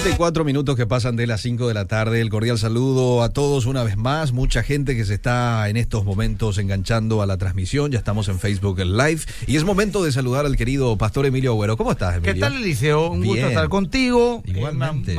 [0.00, 2.20] 34 minutos que pasan de las 5 de la tarde.
[2.20, 4.30] El cordial saludo a todos una vez más.
[4.30, 7.90] Mucha gente que se está en estos momentos enganchando a la transmisión.
[7.90, 9.22] Ya estamos en Facebook Live.
[9.48, 11.76] Y es momento de saludar al querido pastor Emilio Agüero.
[11.76, 12.32] ¿Cómo estás, Emilio?
[12.32, 13.10] ¿Qué tal, Eliseo?
[13.10, 14.42] Un gusto estar contigo.
[14.46, 15.16] Eh, Igualmente.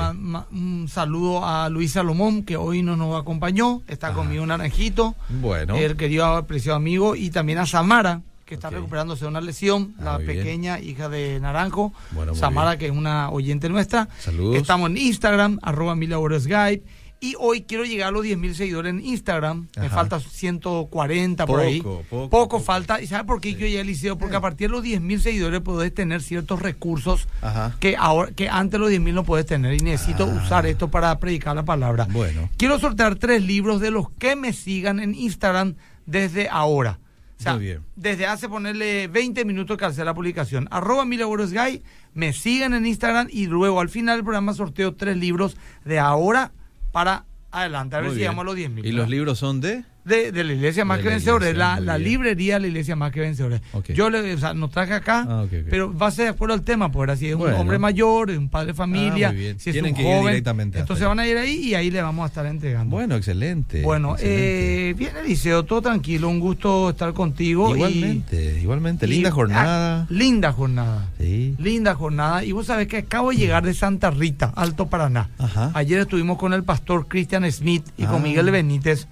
[0.51, 3.81] un saludo a Luis Salomón, que hoy no nos acompañó.
[3.85, 5.13] Está conmigo Naranjito.
[5.27, 5.75] Bueno.
[5.75, 7.17] El querido apreciado amigo.
[7.17, 10.37] Y también a Samara, que está recuperándose de una lesión, Ah, la bien.
[10.37, 14.09] pequeña hija de Naranjo, Bueno, Samara, que es una oyente nuestra.
[14.19, 14.55] Saludos.
[14.57, 15.95] Estamos en Instagram, arroba
[16.39, 16.83] Skype.
[17.21, 19.67] Y hoy quiero llegar a los 10.000 seguidores en Instagram.
[19.77, 21.81] Me falta 140 por Poco, ahí.
[21.81, 22.59] poco, poco.
[22.61, 23.01] falta.
[23.01, 24.17] ¿Y sabes por qué yo llegué al liceo?
[24.17, 27.75] Porque a partir de los 10.000 seguidores podés tener ciertos recursos Ajá.
[27.81, 29.73] que ahora que antes de los 10.000 no puedes tener.
[29.73, 30.41] Y necesito Ah.
[30.43, 32.07] usar esto para predicar la palabra.
[32.09, 32.49] Bueno.
[32.57, 36.99] Quiero sortear tres libros de los que me sigan en Instagram desde ahora.
[37.39, 37.83] O sea, Muy bien.
[37.95, 40.67] desde hace ponerle 20 minutos que hace la publicación.
[40.71, 41.05] Arroba
[41.53, 45.99] Guy, me siguen en Instagram y luego al final del programa sorteo tres libros de
[45.99, 46.51] ahora
[46.91, 47.95] para adelante.
[47.95, 48.31] A ver Muy si bien.
[48.31, 48.85] llegamos a los 10.000.
[48.85, 49.85] ¿Y los libros son de?
[50.05, 52.95] De, de la iglesia más De que la vencedores, la, la librería de la iglesia
[52.95, 53.61] más que vencedores.
[53.73, 53.91] Ok.
[53.91, 56.63] Yo le, o sea, nos traje acá, Ah, pero va a ser de acuerdo al
[56.63, 59.59] tema, pues así es un hombre mayor, es un padre de familia, Ah, muy bien.
[59.59, 61.75] si es Tienen un que ir joven, directamente hasta entonces van a ir ahí y
[61.75, 62.89] ahí le vamos a estar entregando.
[62.95, 63.81] Bueno, excelente.
[63.83, 64.89] Bueno, excelente.
[64.89, 67.69] eh, bien Eliseo, todo tranquilo, un gusto estar contigo.
[67.71, 69.05] y- igualmente, igualmente.
[69.05, 70.07] y- Linda ah, jornada.
[70.09, 71.07] linda jornada.
[71.19, 71.55] Sí.
[71.59, 72.43] Linda jornada.
[72.43, 75.29] Y vos sabés que acabo de llegar de Santa Rita, Alto Paraná.
[75.37, 75.71] Ajá.
[75.73, 78.07] Ayer estuvimos con el pastor Christian Smith y Ah.
[78.07, 79.07] con Miguel Benítez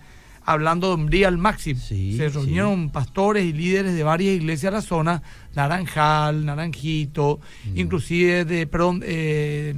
[0.48, 1.80] hablando de hombría al máximo.
[1.80, 5.22] Sí, Se reunieron pastores y líderes de varias iglesias de la zona,
[5.56, 7.78] Naranjal, Naranjito, Mm.
[7.78, 9.76] inclusive de, perdón, eh,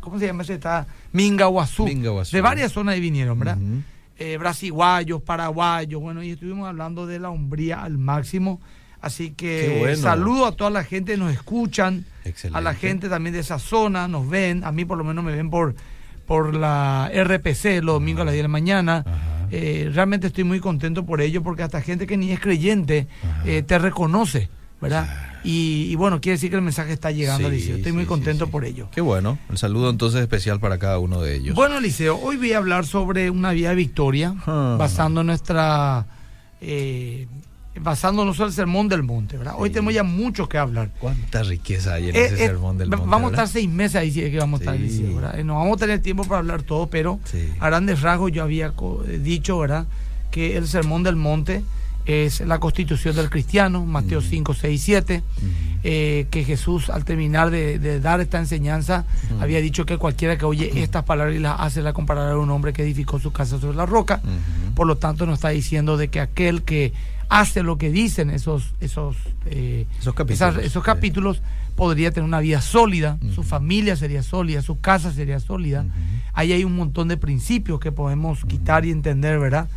[0.00, 0.54] ¿cómo se llama ese?
[0.54, 1.86] Está Mingaguazú.
[1.86, 2.36] Mingaguazú.
[2.36, 3.56] De varias zonas ahí vinieron, ¿verdad?
[4.18, 8.60] Eh, brasiguayos, paraguayos, bueno, y estuvimos hablando de la hombría al máximo.
[9.00, 9.96] Así que bueno.
[9.96, 12.58] saludo a toda la gente, nos escuchan, Excelente.
[12.58, 15.32] a la gente también de esa zona, nos ven, a mí por lo menos me
[15.34, 15.74] ven por,
[16.32, 19.04] por la RPC los domingos a las 10 de la mañana.
[19.50, 23.06] Eh, realmente estoy muy contento por ello, porque hasta gente que ni es creyente
[23.44, 24.48] eh, te reconoce,
[24.80, 25.06] ¿verdad?
[25.44, 27.76] Y, y bueno, quiere decir que el mensaje está llegando, Sí, Eliseo.
[27.76, 28.50] Estoy muy contento sí.
[28.50, 28.88] por ello.
[28.92, 29.38] Qué bueno.
[29.50, 31.54] El saludo entonces especial para cada uno de ellos.
[31.54, 34.76] Bueno, Eliseo, hoy voy a hablar sobre una vía de victoria, Ah.
[34.78, 36.06] basando nuestra.
[36.62, 37.26] Eh,
[37.80, 39.54] basándonos en el sermón del monte, ¿verdad?
[39.56, 39.74] Hoy Sí.
[39.74, 40.90] tenemos ya mucho que hablar.
[41.00, 43.06] Cuánta riqueza hay en Eh, ese eh, sermón del monte.
[43.08, 44.74] vamos a estar seis meses ahí, que vamos a estar.
[44.76, 45.38] Eliseo, ¿verdad?
[45.38, 47.48] Eh, No vamos a tener tiempo para hablar todo, pero Sí.
[47.60, 48.72] a grandes rasgos yo había
[49.22, 49.86] dicho, ¿verdad?
[50.30, 51.62] Que el sermón del monte
[52.04, 54.24] es la constitución del cristiano, Mateo Mm.
[54.24, 55.46] 5, 6, 7 Ujú.
[55.84, 59.40] eh, que Jesús al terminar de, de dar esta enseñanza Mm.
[59.42, 62.50] había dicho que cualquiera que oye estas palabras y las hace la comparará a un
[62.50, 64.20] hombre que edificó su casa sobre la roca.
[64.24, 64.74] Ujú.
[64.74, 66.92] Por lo tanto nos está diciendo de que aquel que
[67.40, 69.16] hace lo que dicen esos esos
[69.46, 70.54] eh, Esos capítulos.
[70.54, 70.86] esas- esos Sí.
[70.86, 71.42] capítulos
[71.76, 75.86] podría tener una vida sólida, su familia sería sólida, su casa sería sólida.
[76.34, 79.68] Ahí hay un montón de principios que podemos quitar y entender, ¿verdad?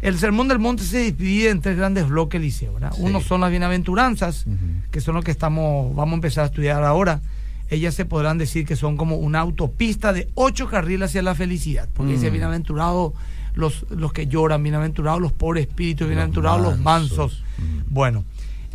[0.00, 2.92] El sermón del monte se divide en tres grandes bloques, Liceo, ¿verdad?
[2.96, 3.02] Sí.
[3.02, 4.46] Uno son las bienaventuranzas,
[4.90, 7.20] que son los que estamos, vamos a empezar a estudiar ahora.
[7.68, 11.88] Ellas se podrán decir que son como una autopista de ocho carriles hacia la felicidad.
[11.94, 13.12] Porque dice bienaventurados
[13.54, 17.18] los, los que lloran, bienaventurados los pobres espíritus, bienaventurados los mansos.
[17.18, 17.44] mansos.
[17.58, 17.94] Mm.
[17.94, 18.24] Bueno,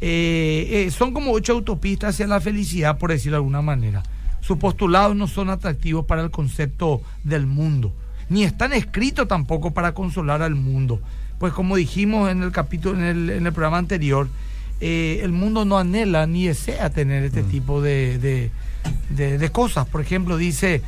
[0.01, 4.03] eh, eh, son como ocho autopistas hacia la felicidad, por decirlo de alguna manera.
[4.41, 7.93] Sus postulados no son atractivos para el concepto del mundo,
[8.29, 11.01] ni están escritos tampoco para consolar al mundo.
[11.39, 14.27] Pues como dijimos en el capítulo, en el, en el programa anterior,
[14.79, 17.49] eh, el mundo no anhela ni desea tener este Mm.
[17.49, 18.51] tipo de, de-
[19.09, 19.87] de- de cosas.
[19.87, 20.81] Por ejemplo, dice,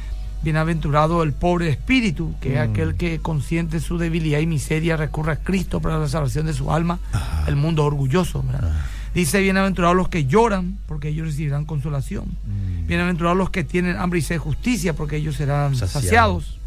[0.44, 2.72] bienaventurado el pobre de espíritu, que es Mm.
[2.72, 6.72] aquel que consciente su debilidad y miseria recurre a Cristo para la salvación de su
[6.72, 7.00] alma.
[7.12, 7.46] Ajá.
[7.48, 8.44] El mundo es orgulloso.
[8.44, 8.74] ¿verdad?
[9.14, 12.26] Dice, bienaventurados los que lloran, porque ellos recibirán consolación.
[12.26, 12.88] Mm.
[12.88, 16.04] Bienaventurados los que tienen hambre y sed de justicia, porque ellos serán Saciados.
[16.04, 16.60] saciados.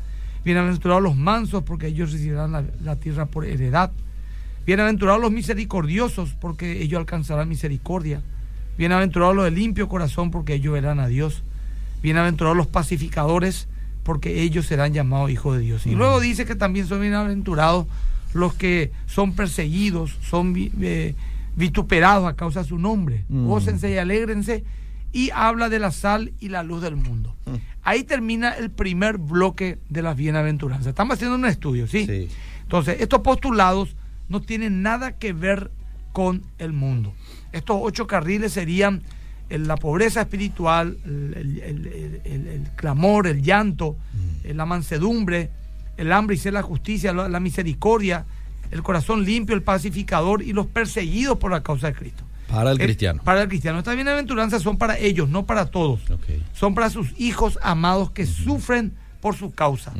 [0.44, 3.90] Bienaventurados los mansos, porque ellos recibirán la, la tierra por heredad.
[4.66, 8.22] Bienaventurados los misericordiosos, porque ellos alcanzarán misericordia.
[8.76, 11.42] Bienaventurados los de limpio corazón, porque ellos verán a Dios.
[12.02, 13.68] Bienaventurados los pacificadores,
[14.02, 15.86] porque ellos serán llamados hijos de Dios.
[15.86, 15.98] Y Mm.
[15.98, 17.86] luego dice que también son bienaventurados
[18.34, 21.14] los que son perseguidos, son eh,
[21.56, 23.24] vituperados a causa de su nombre.
[23.28, 23.46] Mm.
[23.46, 24.64] Gócense y alégrense.
[25.14, 27.36] Y habla de la sal y la luz del mundo.
[27.44, 27.54] Mm.
[27.82, 30.86] Ahí termina el primer bloque de las bienaventuranzas.
[30.88, 32.06] Estamos haciendo un estudio, ¿sí?
[32.06, 32.28] Sí.
[32.62, 33.94] Entonces, estos postulados
[34.30, 35.70] no tienen nada que ver
[36.12, 37.12] con el mundo.
[37.52, 39.02] Estos ocho carriles serían
[39.60, 44.46] la pobreza espiritual, el, el- el- el- el- el clamor, el llanto, Mm.
[44.48, 45.50] eh, la mansedumbre,
[45.96, 48.24] el hambre y ser la justicia, la, la misericordia,
[48.70, 52.24] el corazón limpio, el pacificador y los perseguidos por la causa de Cristo.
[52.48, 53.22] Para el Eh, cristiano.
[53.24, 53.78] Para el cristiano.
[53.78, 56.00] Estas bienaventuranzas son para ellos, no para todos.
[56.54, 59.92] Son para sus hijos amados que sufren por su causa.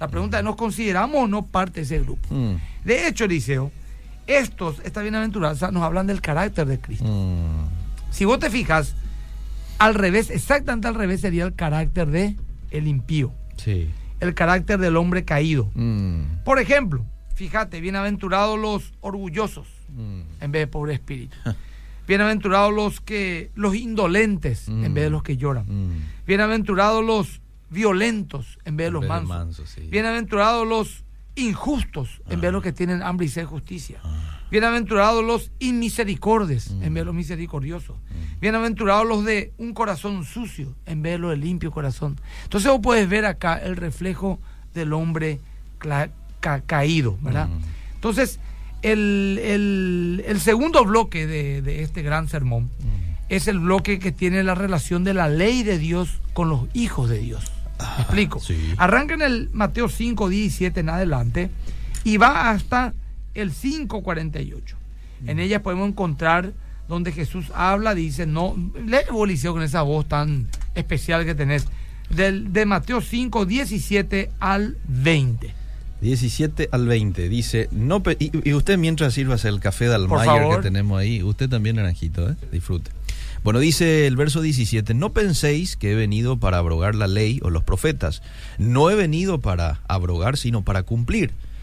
[0.00, 2.26] La pregunta es, ¿nos consideramos o no parte de ese grupo?
[2.34, 2.54] Mm,
[2.84, 3.70] De hecho, Eliseo,
[4.26, 7.04] estos, estas bienaventuranzas nos hablan del carácter de Cristo.
[8.12, 8.94] Mm, Si vos te fijas,
[9.78, 12.36] al revés, exactamente al revés sería el carácter de
[12.70, 13.90] el impío, sí.
[14.20, 15.70] el carácter del hombre caído.
[15.74, 17.04] Mm, Por ejemplo,
[17.34, 20.20] fíjate, bienaventurados los orgullosos mm.
[20.40, 21.36] en vez de pobre espíritu.
[22.08, 24.94] Bienaventurados los que los indolentes en Mm.
[24.94, 25.64] vez de los que lloran.
[25.68, 26.02] Mm.
[26.26, 29.70] Bienaventurados los violentos en vez de los vez mansos.
[29.70, 29.82] sí.
[29.88, 31.04] Bienaventurados los
[31.36, 34.00] injustos en vez de los que tienen hambre y sed justicia.
[34.04, 34.40] Ah.
[34.52, 36.82] Bienaventurados los inmisericordes Mm.
[36.82, 37.96] en vez de los misericordiosos.
[38.38, 42.20] Bienaventurados los de un corazón sucio en vez de los de limpio corazón.
[42.44, 44.38] Entonces vos puedes ver acá el reflejo
[44.74, 45.40] del hombre
[45.78, 46.10] ca-
[46.66, 47.48] caído, ¿verdad?
[47.48, 47.62] Mm.
[47.94, 48.40] Entonces,
[48.82, 53.14] el, el- el segundo bloque de, de este gran sermón Mm.
[53.30, 57.08] es el bloque que tiene la relación de la ley de Dios con los hijos
[57.08, 57.50] de Dios.
[57.96, 58.38] ¿Me explico?
[58.38, 58.74] sí.
[58.76, 61.50] Arranca en el Mateo 5, 17 en adelante
[62.04, 62.92] y va hasta
[63.34, 64.76] el 5, 48.
[65.26, 66.52] En ella podemos encontrar
[66.88, 71.66] donde Jesús habla, dice, no, lee vos, Eliseo, con esa voz tan especial que tenés,
[72.10, 75.54] del, de Mateo 5, 17 al 20.
[76.02, 80.62] 17 al 20 dice, no y, y usted mientras sirvas el café de Almayer que
[80.62, 82.34] tenemos ahí, usted también naranjito, ¿eh?
[82.50, 82.90] disfrute.
[83.44, 87.50] Bueno, dice el verso 17, no penséis que he venido para abrogar la ley o
[87.50, 88.22] los profetas,
[88.58, 91.32] no he venido para abrogar, sino para cumplir.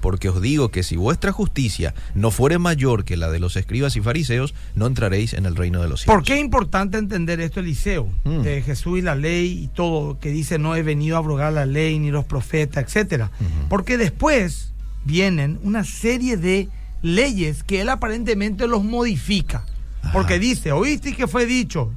[0.00, 3.96] Porque os digo que si vuestra justicia no fuere mayor que la de los escribas
[3.96, 6.14] y fariseos, no entraréis en el reino de los cielos.
[6.16, 8.08] ¿Por qué es importante entender esto, Eliseo?
[8.24, 8.42] Mm.
[8.42, 11.66] De Jesús y la ley y todo, que dice no he venido a abrogar la
[11.66, 13.30] ley ni los profetas, etcétera.
[13.40, 13.68] Ujú.
[13.68, 14.72] Porque después
[15.04, 16.68] vienen una serie de
[17.02, 19.64] leyes que él aparentemente los modifica.
[20.02, 20.12] Ajá.
[20.12, 21.92] Porque dice, oíste que fue dicho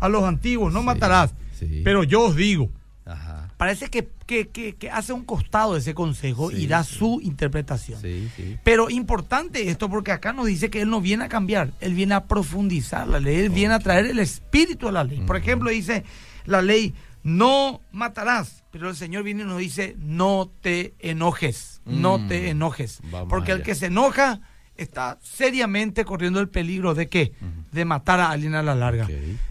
[0.00, 1.34] a los antiguos, no Sí, matarás.
[1.58, 1.80] sí.
[1.84, 2.70] Pero yo os digo,
[3.04, 3.48] Ajá.
[3.56, 6.96] parece que, que- que- que hace un costado ese consejo y da sí.
[6.96, 7.98] su interpretación.
[8.00, 8.28] Sí.
[8.62, 12.14] Pero importante esto porque acá nos dice que Él no viene a cambiar, Él viene
[12.14, 15.22] a profundizar la ley, Él viene a traer el espíritu a la ley.
[15.22, 16.04] Por ejemplo, dice
[16.44, 22.18] la ley, no matarás, pero el Señor viene y nos dice, no te enojes, no
[22.18, 22.28] Mm.
[22.28, 23.00] te enojes.
[23.10, 24.40] Vamos Porque el que se enoja
[24.78, 27.32] está seriamente corriendo el peligro de qué?
[27.72, 29.06] De matar a alguien a la larga.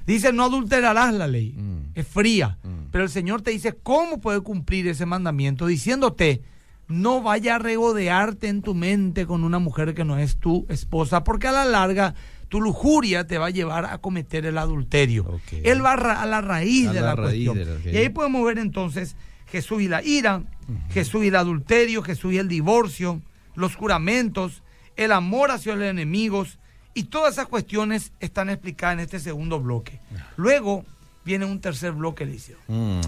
[0.07, 1.51] Dice, no adulterarás la ley.
[1.51, 1.91] Mm.
[1.93, 2.57] Es fría.
[2.63, 2.89] Mm.
[2.91, 6.41] Pero el Señor te dice cómo puede cumplir ese mandamiento diciéndote,
[6.87, 11.23] no vaya a regodearte en tu mente con una mujer que no es tu esposa,
[11.23, 12.15] porque a la larga
[12.47, 15.39] tu lujuria te va a llevar a cometer el adulterio.
[15.63, 17.57] Él va a, la raíz A de la la, raíz cuestión.
[17.83, 17.91] de la-.
[17.91, 20.43] Y ahí podemos ver entonces Jesús y la ira,
[20.89, 23.21] Jesús y el adulterio, Jesús y el divorcio,
[23.55, 24.63] los juramentos,
[24.97, 26.57] el amor hacia los enemigos,
[26.93, 29.99] y todas esas cuestiones están explicadas en este segundo bloque.
[30.35, 30.83] Luego
[31.23, 32.57] viene un tercer bloque, Eliseo.
[32.67, 33.01] Mm.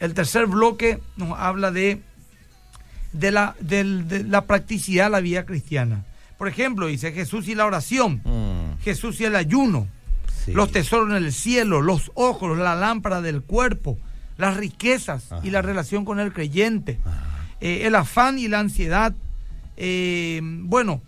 [0.00, 2.00] El tercer bloque nos habla de,
[3.12, 3.84] de, la, de
[4.26, 6.04] la practicidad de la vida cristiana.
[6.38, 8.82] Por ejemplo, dice Jesús y la oración, Mm.
[8.82, 9.86] Jesús y el ayuno,
[10.44, 10.52] Sí.
[10.52, 13.98] los tesoros en el cielo, los ojos, la lámpara del cuerpo,
[14.36, 16.98] las riquezas y la relación con el creyente,
[17.60, 19.14] eh, el afán y la ansiedad.
[19.76, 21.00] eh, bueno,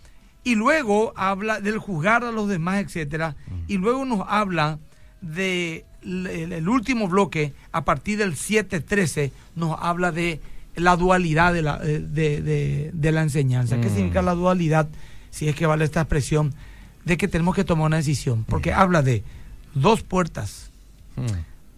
[0.51, 3.35] y luego habla del juzgar a los demás, etcétera.
[3.67, 4.79] Y luego nos habla
[5.21, 10.39] de el, el último bloque, a partir del 7.13, nos habla de
[10.75, 13.75] la dualidad de la, eh, de, de- de la enseñanza.
[13.81, 13.95] ¿Qué Mm.
[13.95, 14.87] significa la dualidad?
[15.31, 16.53] Si es que vale esta expresión,
[17.03, 18.45] de que tenemos que tomar una decisión.
[18.47, 19.23] Porque habla de
[19.73, 20.71] dos puertas,
[21.15, 21.25] Mm.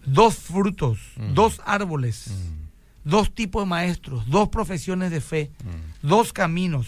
[0.06, 1.34] dos frutos, Mm.
[1.34, 3.08] dos árboles, Mm.
[3.08, 6.06] dos tipos de maestros, dos profesiones de fe, Mm.
[6.08, 6.86] dos caminos,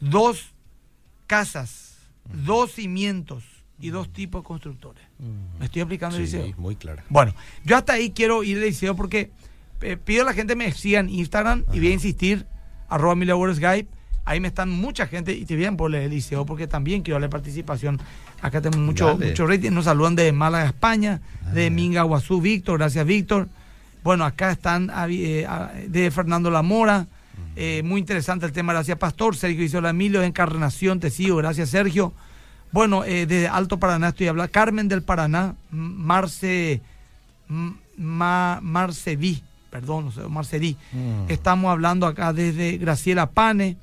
[0.00, 0.52] dos
[1.26, 1.96] casas,
[2.44, 3.44] dos cimientos
[3.80, 5.04] y dos tipos de constructores.
[5.58, 6.54] ¿Me estoy explicando, Sí, Eliseo?
[6.56, 7.04] muy clara.
[7.08, 9.30] Bueno, yo hasta ahí quiero ir, Eliseo, porque
[9.82, 12.46] eh, pido a la gente me siga en Instagram y voy a insistir,
[12.88, 13.14] arroba
[13.54, 13.88] Skype.
[14.24, 17.28] Ahí me están mucha gente y te voy a poner Eliseo porque también quiero darle
[17.28, 18.00] participación.
[18.42, 19.28] Acá tenemos mucho, Dale.
[19.28, 19.70] mucho rating.
[19.70, 21.20] Nos saludan de Málaga, España,
[21.54, 21.70] de Ah.
[21.70, 22.78] Mingaguazú, Víctor.
[22.78, 23.48] Gracias, Víctor.
[24.02, 27.06] Bueno, acá están avi- eh, a- de Fernando Lamora.
[27.56, 29.34] Eh, muy interesante el tema, gracias Pastor.
[29.34, 32.12] Sergio Isola Emilio, Encarnación, te sigo, gracias Sergio.
[32.70, 34.52] Bueno, eh, desde Alto Paraná estoy hablando.
[34.52, 36.82] Carmen del Paraná, Marce
[37.48, 40.76] Ma, Marceví, perdón, Marcerí.
[40.92, 41.30] Mm.
[41.30, 43.76] Estamos hablando acá desde Graciela Pane.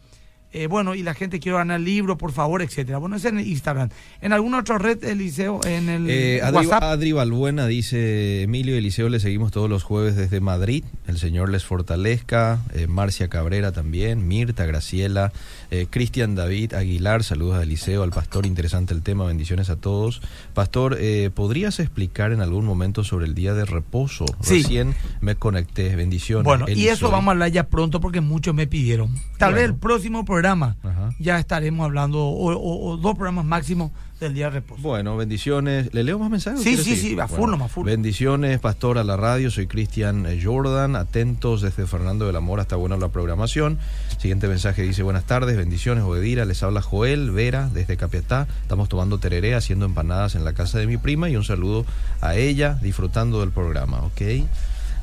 [0.55, 2.99] Eh, bueno, y la gente quiere ganar el libro, por favor, etcétera.
[2.99, 3.89] Bueno, es en Instagram.
[4.21, 5.59] ¿En alguna otra red, Eliseo?
[5.65, 6.83] En el Eh, Adri, WhatsApp.
[6.83, 11.49] Adri Balbuena dice, Emilio y Eliseo le seguimos todos los jueves desde Madrid, el Señor
[11.49, 15.33] les fortalezca, eh, Marcia Cabrera también, Mirta, Graciela,
[15.71, 20.21] eh, Cristian David Aguilar, saludos a Eliseo, al pastor, interesante el tema, bendiciones a todos.
[20.53, 24.25] Pastor, eh, ¿podrías explicar en algún momento sobre el día de reposo?
[24.41, 24.61] Sí.
[24.61, 26.43] Recién me conecté, bendiciones.
[26.45, 29.09] Bueno, y eso vamos a hablar ya pronto porque muchos me pidieron.
[29.39, 31.09] Tal vez el próximo programa Ajá.
[31.19, 34.81] ya estaremos hablando, o, o- o dos programas máximo del día de reposo.
[34.81, 35.93] Bueno, bendiciones.
[35.93, 36.61] ¿Le leo más mensajes?
[36.61, 37.85] Sí, sí, sí, a full nomás, full.
[37.85, 39.51] Bendiciones, pastor a la radio.
[39.51, 40.95] Soy Cristian eh, Jordan.
[40.95, 42.59] Atentos desde Fernando del Amor.
[42.61, 43.79] Está buena la programación.
[44.19, 46.45] Siguiente mensaje dice: Buenas tardes, bendiciones, Obedira.
[46.45, 48.47] Les habla Joel Vera desde Capiatá.
[48.61, 51.29] Estamos tomando tereré, haciendo empanadas en la casa de mi prima.
[51.29, 51.85] Y un saludo
[52.21, 54.03] a ella, disfrutando del programa.
[54.03, 54.21] Ok.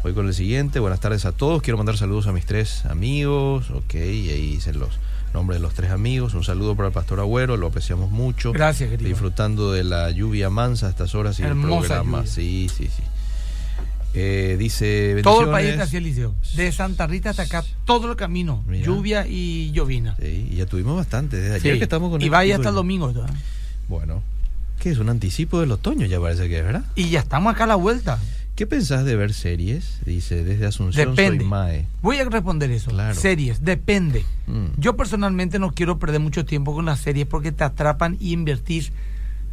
[0.03, 0.81] Voy con el siguiente.
[0.81, 1.61] Buenas tardes a todos.
[1.61, 3.71] Quiero mandar saludos a mis tres amigos.
[3.71, 4.99] Ok, y ahí dicen los
[5.33, 6.35] nombres de los tres amigos.
[6.35, 8.53] Un saludo para el pastor Agüero, lo apreciamos mucho.
[8.53, 9.09] Gracias, querido.
[9.09, 12.19] Disfrutando de la lluvia mansa a estas horas y el programa.
[12.19, 12.31] lluvia.
[12.33, 13.03] Sí, sí, sí.
[14.13, 16.35] Eh, dice Todo el país está así, Eliseo.
[16.55, 18.65] De Santa Rita hasta acá, todo el camino.
[18.67, 18.85] Mira.
[18.85, 20.17] Lluvia y llovina.
[20.21, 21.79] Sí, y ya tuvimos bastante desde ayer Sí.
[21.79, 23.13] que estamos con y vaya hasta el domingo.
[23.89, 24.23] Bueno,
[24.81, 26.07] ¿qué es un anticipo del otoño?
[26.07, 26.83] Ya parece que es, ¿verdad?
[26.97, 28.19] Y ya estamos acá a la vuelta.
[28.61, 30.01] ¿Qué pensás de ver series?
[30.05, 31.39] Dice, desde Asunción Depende.
[31.39, 31.87] soy Mae.
[32.03, 32.91] Voy a responder eso.
[32.91, 33.15] Claro.
[33.15, 34.23] Series, depende.
[34.47, 34.79] Mm.
[34.79, 38.93] Yo personalmente no quiero perder mucho tiempo con las series porque te atrapan y invertís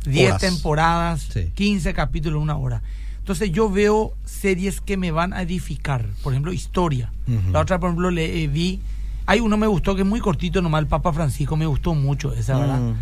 [0.06, 0.42] 10 Horas.
[0.42, 1.54] temporadas, Sí.
[1.56, 2.82] 15 capítulos, una hora.
[3.20, 6.06] Entonces yo veo series que me van a edificar.
[6.22, 7.10] Por ejemplo, historia.
[7.54, 8.82] La otra, por ejemplo, le eh, vi.
[9.26, 12.34] Hay uno me gustó que es muy cortito nomás, el Papa Francisco, me gustó mucho
[12.34, 12.82] esa, ¿verdad?
[12.82, 12.96] Mm.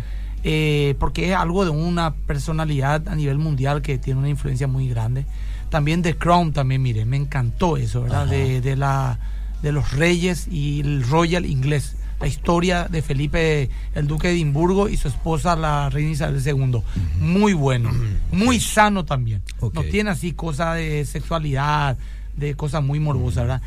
[0.44, 4.88] Eh, porque es algo de una personalidad a nivel mundial que tiene una influencia muy
[4.88, 5.26] grande.
[5.70, 8.26] También The Crown también, mire, me encantó eso, ¿verdad?
[8.26, 9.18] De, de la
[9.62, 11.96] de los reyes y el royal inglés.
[12.20, 16.80] La historia de Felipe, el duque de Edimburgo y su esposa, la reina Isabel II.
[17.20, 17.90] Muy bueno,
[18.32, 19.42] muy sano también.
[19.60, 21.98] No tiene así cosas de sexualidad,
[22.36, 23.62] de cosas muy morbosas, ¿verdad?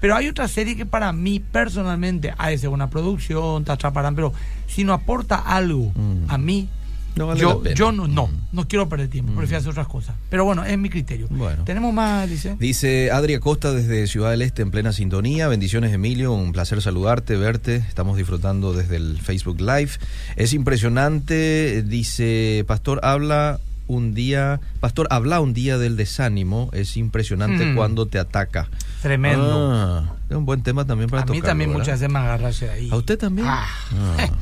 [0.00, 4.34] Pero hay otra serie que para mí personalmente, de ser una producción, te atraparán, pero
[4.66, 6.24] si no aporta algo Mm.
[6.30, 6.68] a mí,
[7.16, 7.74] No vale yo, la pena.
[7.76, 8.30] yo no, no, Mm.
[8.52, 10.16] no quiero perder tiempo, prefiero hacer otras cosas.
[10.30, 11.28] Pero bueno, es mi criterio.
[11.30, 11.62] Bueno.
[11.64, 12.56] ¿Tenemos más, Liceo?
[12.58, 15.46] Dice Adria Costa desde Ciudad del Este en plena sintonía.
[15.48, 17.76] Bendiciones Emilio, un placer saludarte, verte.
[17.76, 19.90] Estamos disfrutando desde el Facebook Live.
[20.36, 26.70] Es impresionante, dice Pastor, habla un día, Pastor, habla un día del desánimo.
[26.72, 27.76] Es impresionante Mm.
[27.76, 28.68] cuando te ataca.
[29.02, 29.70] Tremendo.
[29.72, 31.80] Ah, es un buen tema también para a mí tocarlo, también ¿verdad?
[31.84, 32.88] muchas veces me agarra ese de ahí.
[32.90, 33.46] ¿A usted también?
[33.48, 34.28] Ah, Ah.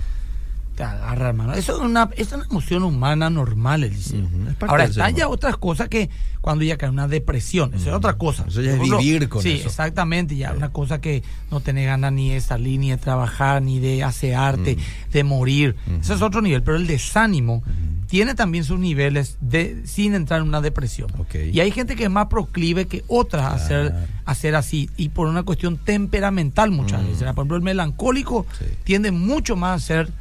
[0.83, 1.53] te agarra, hermano.
[1.55, 4.27] Eso es una, es una emoción humana normal, Eliseo.
[4.59, 6.11] Parte Ahora, están ya otras cosas que
[6.41, 8.45] cuando ya cae una depresión, eso es otra cosa.
[8.49, 9.69] Eso ya es vivir con sí, eso.
[9.69, 10.57] exactamente, ya Sí.
[10.57, 11.23] una cosa que
[11.53, 15.13] no tenés ganas ni de salir, ni de trabajar, ni de asearte, Mm.
[15.13, 15.77] de morir.
[16.01, 17.63] Eso es otro nivel, pero el desánimo
[18.09, 21.11] tiene también sus niveles de sin entrar en una depresión.
[21.53, 25.11] Y hay gente que es más proclive que otras a ser, a ser así, y
[25.11, 27.19] por una cuestión temperamental muchas veces.
[27.23, 28.65] Por ejemplo, el melancólico Sí.
[28.85, 30.13] tiende mucho más a ser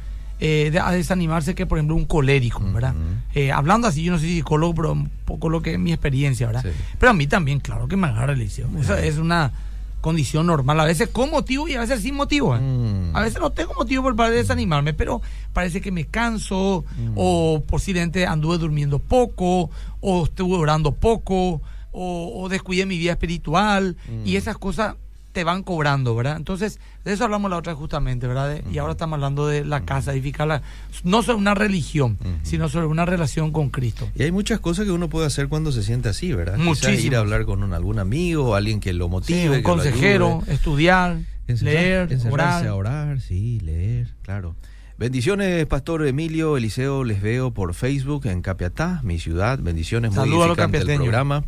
[0.44, 2.94] eh, de- a desanimarse que por ejemplo un colérico, ¿verdad?
[3.32, 6.48] Eh, hablando así, yo no soy psicólogo, pero un poco lo que es mi experiencia,
[6.48, 6.62] ¿verdad?
[6.64, 6.70] Sí.
[6.98, 8.68] Pero a mí también, claro que me agarra el liceo.
[8.80, 9.52] Eso es una
[10.00, 12.56] condición normal, a veces con motivo y a veces sin motivo.
[12.56, 12.60] ¿eh?
[12.60, 13.14] Mm.
[13.16, 15.22] A veces no tengo motivo por- para desanimarme, pero
[15.52, 17.12] parece que me canso Mm.
[17.14, 19.70] o posiblemente anduve durmiendo poco
[20.00, 24.26] o estuve orando poco o, o descuidé mi vida espiritual Mm.
[24.26, 24.96] y esas cosas
[25.32, 26.36] te van cobrando, ¿verdad?
[26.36, 28.50] Entonces, de eso hablamos la otra justamente, ¿verdad?
[28.50, 30.62] De- Y ahora estamos hablando de la casa, edificarla,
[31.04, 34.08] no sobre una religión, sino sobre una relación con Cristo.
[34.14, 36.58] Y hay muchas cosas que uno puede hacer cuando se siente así, ¿verdad?
[36.62, 39.48] Quizás ir a hablar con un- algún amigo alguien que lo Sí, motive.
[39.48, 42.66] un que consejero, estudiar, Encerrar- leer, encerrarse orar.
[42.68, 44.54] a orar, sí, leer, claro.
[44.98, 49.58] Bendiciones, Pastor Emilio, Eliseo, les veo por Facebook en Capiatá, mi ciudad.
[49.58, 51.42] Bendiciones, muy Saludos a los el programa.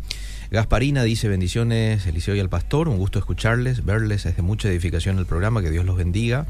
[0.54, 5.18] Gasparina dice bendiciones, Eliseo y al Pastor, un gusto escucharles, verles, es de mucha edificación
[5.18, 6.46] el programa, que Dios los bendiga.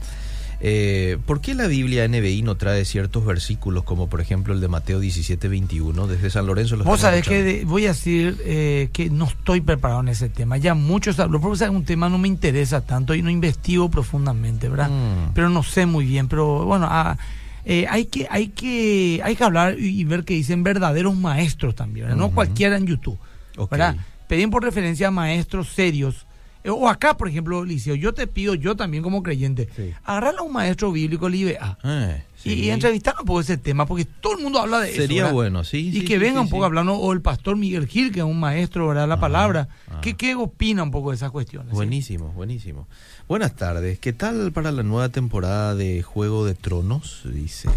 [0.60, 4.68] Eh, ¿Por qué la Biblia NBI no trae ciertos versículos como por ejemplo el de
[4.68, 6.06] Mateo 17, 21?
[6.06, 10.00] Desde San Lorenzo los Vos sabés que voy a decir eh, que no estoy preparado
[10.00, 10.56] en ese tema.
[10.56, 14.68] Ya muchos habló, porque es un tema no me interesa tanto y no investigo profundamente,
[14.68, 14.90] ¿verdad?
[14.90, 15.32] Mm.
[15.34, 16.28] Pero no sé muy bien.
[16.28, 17.18] Pero bueno, ah,
[17.64, 21.74] eh, hay que hay que hay que hablar y, y ver que dicen verdaderos maestros
[21.74, 22.18] también, ¿verdad?
[22.18, 23.18] no cualquiera en YouTube,
[23.56, 23.70] Ok.
[23.72, 23.96] ¿verdad?
[24.28, 26.26] Pedían por referencia a maestros serios
[26.66, 29.92] Eh, O acá, por ejemplo, Liceo, yo te pido, yo también como creyente, Sí.
[30.02, 32.54] agarrarle a un maestro bíblico libea Eh, y, sí.
[32.54, 35.02] y entrevistar un poco ese tema, porque todo el mundo habla de eso.
[35.02, 35.88] Sería bueno, sí.
[35.88, 38.40] Y sí, que venga un poco hablando, o el pastor Miguel Gil, que es un
[38.40, 39.06] maestro, ¿verdad?
[39.06, 39.68] La palabra.
[40.00, 41.70] ¿Qué, ¿Qué opina un poco de esas cuestiones?
[41.70, 42.88] Buenísimo, buenísimo.
[43.28, 43.98] Buenas tardes.
[43.98, 47.24] ¿Qué tal para la nueva temporada de Juego de Tronos?
[47.30, 47.68] Dice.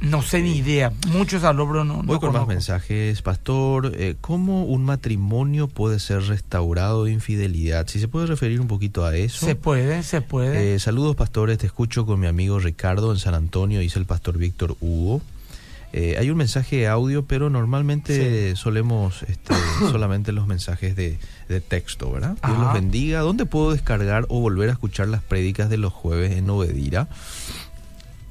[0.00, 0.92] No sé ni idea.
[1.08, 2.02] Muchos pero no.
[2.02, 3.22] Voy no con más mensajes.
[3.22, 7.86] Pastor, eh, ¿cómo un matrimonio puede ser restaurado de infidelidad?
[7.88, 9.46] Si se puede referir un poquito a eso.
[9.46, 10.74] Se puede, se puede.
[10.74, 11.58] Eh, saludos, pastores.
[11.58, 15.22] Te escucho con mi amigo Ricardo en San Antonio, dice el pastor Víctor Hugo.
[15.96, 19.54] Eh, hay un mensaje de audio, pero normalmente solemos este,
[19.92, 22.32] solamente los mensajes de, de texto, ¿verdad?
[22.32, 22.64] Dios Ajá.
[22.64, 23.20] los bendiga.
[23.20, 27.08] ¿Dónde puedo descargar o volver a escuchar las prédicas de los jueves en Obedira?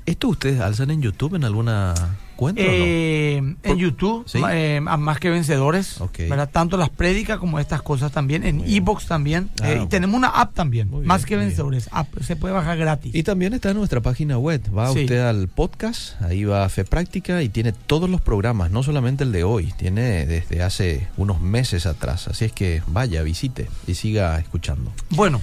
[0.06, 1.94] ¿Esto ustedes alzan en YouTube en alguna
[2.36, 2.72] cuenta o no?
[2.74, 4.42] Eh, en YouTube, ¿Sí?
[4.52, 6.18] eh, a más que vencedores, Ok.
[6.30, 6.50] ¿verdad?
[6.52, 8.62] Tanto las prédicas como estas cosas también, en.
[8.68, 9.50] Ebox también.
[9.62, 12.78] Ah, Eh, y tenemos una app también, bien, más que vencedores, app, se puede bajar
[12.78, 13.16] gratis.
[13.16, 14.62] Y también está en nuestra página web.
[14.78, 15.02] Va Sí.
[15.02, 19.24] usted al podcast, ahí va a Fe Práctica y tiene todos los programas, no solamente
[19.24, 22.28] el de hoy, tiene desde hace unos meses atrás.
[22.28, 24.92] Así es que vaya, visite y siga escuchando.
[25.12, 25.40] Bueno,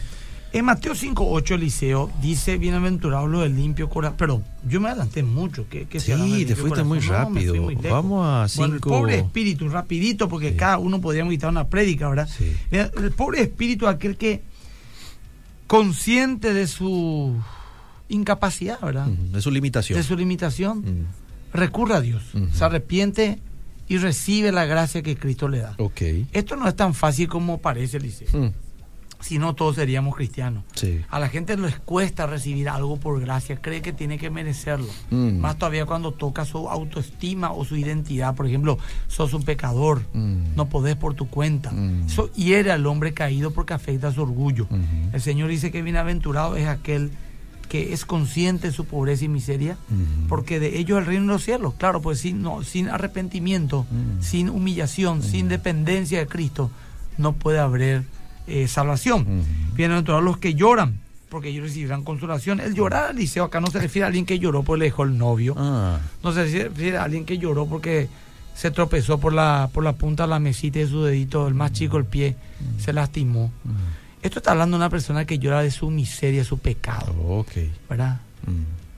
[0.53, 4.17] en Mateo 5.8 Eliseo dice, bienaventurado lo del limpio corazón.
[4.19, 5.67] Pero yo me adelanté mucho.
[5.69, 6.99] ¿qué, Sí, te fuiste muy?
[7.01, 7.55] No, rápido.
[7.55, 7.75] muy.
[7.77, 10.57] Vamos a Bueno, el cinco- pobre espíritu, rapidito, porque Sí.
[10.57, 12.29] cada uno podríamos quitar una prédica, ¿verdad?
[12.29, 12.53] Sí.
[12.71, 14.43] El pobre espíritu, aquel que
[15.67, 17.37] consciente de su
[18.09, 19.07] incapacidad, ¿verdad?
[19.07, 19.97] De su limitación.
[19.97, 23.39] De su limitación, Mm, recurre a Dios, se arrepiente
[23.89, 25.77] y recibe la gracia que Cristo le da.
[26.33, 28.29] Esto no es tan fácil como parece, Liceo.
[28.33, 28.51] Mm,
[29.21, 30.65] Si no, todos seríamos cristianos.
[30.75, 31.01] Sí.
[31.11, 34.89] A la gente les cuesta recibir algo por gracia, cree que tiene que merecerlo.
[35.11, 35.39] Mm.
[35.41, 38.35] Más todavía cuando toca su autoestima o su identidad.
[38.35, 40.57] Por ejemplo, sos un pecador, Mm.
[40.57, 41.71] no podés por tu cuenta.
[41.71, 42.07] Mm.
[42.07, 44.65] Eso hiere al hombre caído porque afecta su orgullo.
[44.71, 44.79] Ujú.
[45.13, 47.11] El Señor dice que bienaventurado es aquel
[47.69, 50.29] que es consciente de su pobreza y miseria, Ujú.
[50.29, 51.75] porque de ellos el reino de los cielos.
[51.75, 54.23] Claro, pues sin, no, sin arrepentimiento, Mm.
[54.23, 56.71] sin humillación, sin dependencia de Cristo,
[57.19, 58.05] no puede haber
[58.51, 59.23] eh, salvación.
[59.23, 59.75] Ujú.
[59.77, 62.61] Bienaventurados los que lloran, porque ellos recibirán consolación.
[62.61, 65.17] El llorar, Eliseo, acá no se refiere a alguien que lloró porque le dejó el
[65.17, 65.55] novio.
[65.57, 68.09] Ah, No se refiere a alguien que lloró porque
[68.55, 71.73] se tropezó por la, por la punta de la mesita de su dedito, el más
[71.73, 72.37] chico, el pie,
[72.79, 73.51] se lastimó.
[74.23, 77.53] Esto está hablando de una persona que llora de su miseria, su pecado, ok.
[77.89, 78.21] ¿verdad?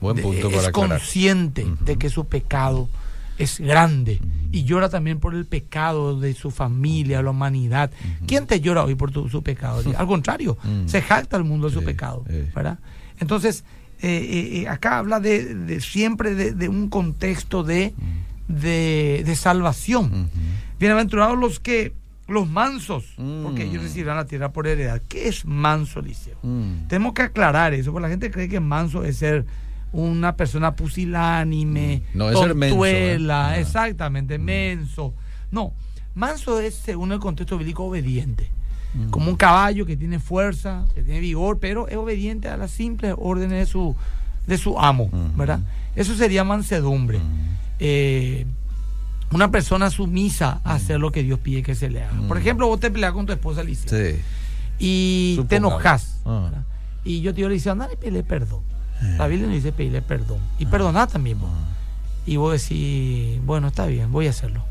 [0.01, 0.71] Buen De- punto es aclarar.
[0.73, 2.89] consciente de que su pecado
[3.37, 4.19] es grande
[4.51, 7.91] y llora también por el pecado de su familia, la humanidad.
[8.27, 9.81] ¿Quién te llora hoy por tu- su pecado?
[9.97, 10.87] Al contrario, Mm.
[10.87, 12.23] se jacta el mundo de su pecado.
[12.55, 12.79] ¿verdad?
[13.19, 13.63] Entonces,
[14.01, 17.93] eh, eh, eh, acá habla de, de siempre de, de un contexto de,
[18.47, 20.29] de, de salvación.
[20.79, 21.93] Bienaventurados los que,
[22.27, 23.05] los mansos,
[23.43, 23.69] porque Mm.
[23.69, 25.01] ellos recibirán la tierra por heredad.
[25.07, 26.37] ¿Qué es manso, Eliseo?
[26.43, 26.87] Mm.
[26.87, 29.45] Tenemos que aclarar eso, porque la gente cree que manso es ser
[29.93, 32.17] una persona pusilánime, Mm.
[32.17, 33.57] No, es ser menso, tortuela, ¿eh?
[33.57, 33.59] Ah.
[33.59, 35.13] exactamente, menso.
[35.51, 35.71] No,
[36.15, 38.49] manso es, según el contexto bíblico, obediente.
[38.95, 39.09] Mm.
[39.09, 43.15] Como un caballo que tiene fuerza, que tiene vigor, pero es obediente a las simples
[43.17, 43.95] órdenes de su,
[44.47, 45.09] de su amo.
[45.35, 45.59] ¿verdad?
[45.95, 47.19] Eso sería mansedumbre.
[47.19, 47.57] Mm.
[47.79, 48.45] Eh,
[49.31, 52.19] una persona sumisa a hacer lo que Dios pide que se le haga.
[52.27, 52.41] Por Mm.
[52.41, 54.19] ejemplo, vos te peleas con tu esposa, Alicia Sí.
[54.79, 56.19] y te enojas.
[56.25, 56.51] Ah.
[57.03, 58.61] Y yo te digo, dice, andale y pedirle perdón.
[59.03, 59.15] Eh.
[59.17, 60.39] La Biblia nos dice pedirle perdón.
[60.57, 61.51] Y perdonar también vos.
[62.25, 64.63] Y vos decís, bueno, está bien, voy a hacerlo.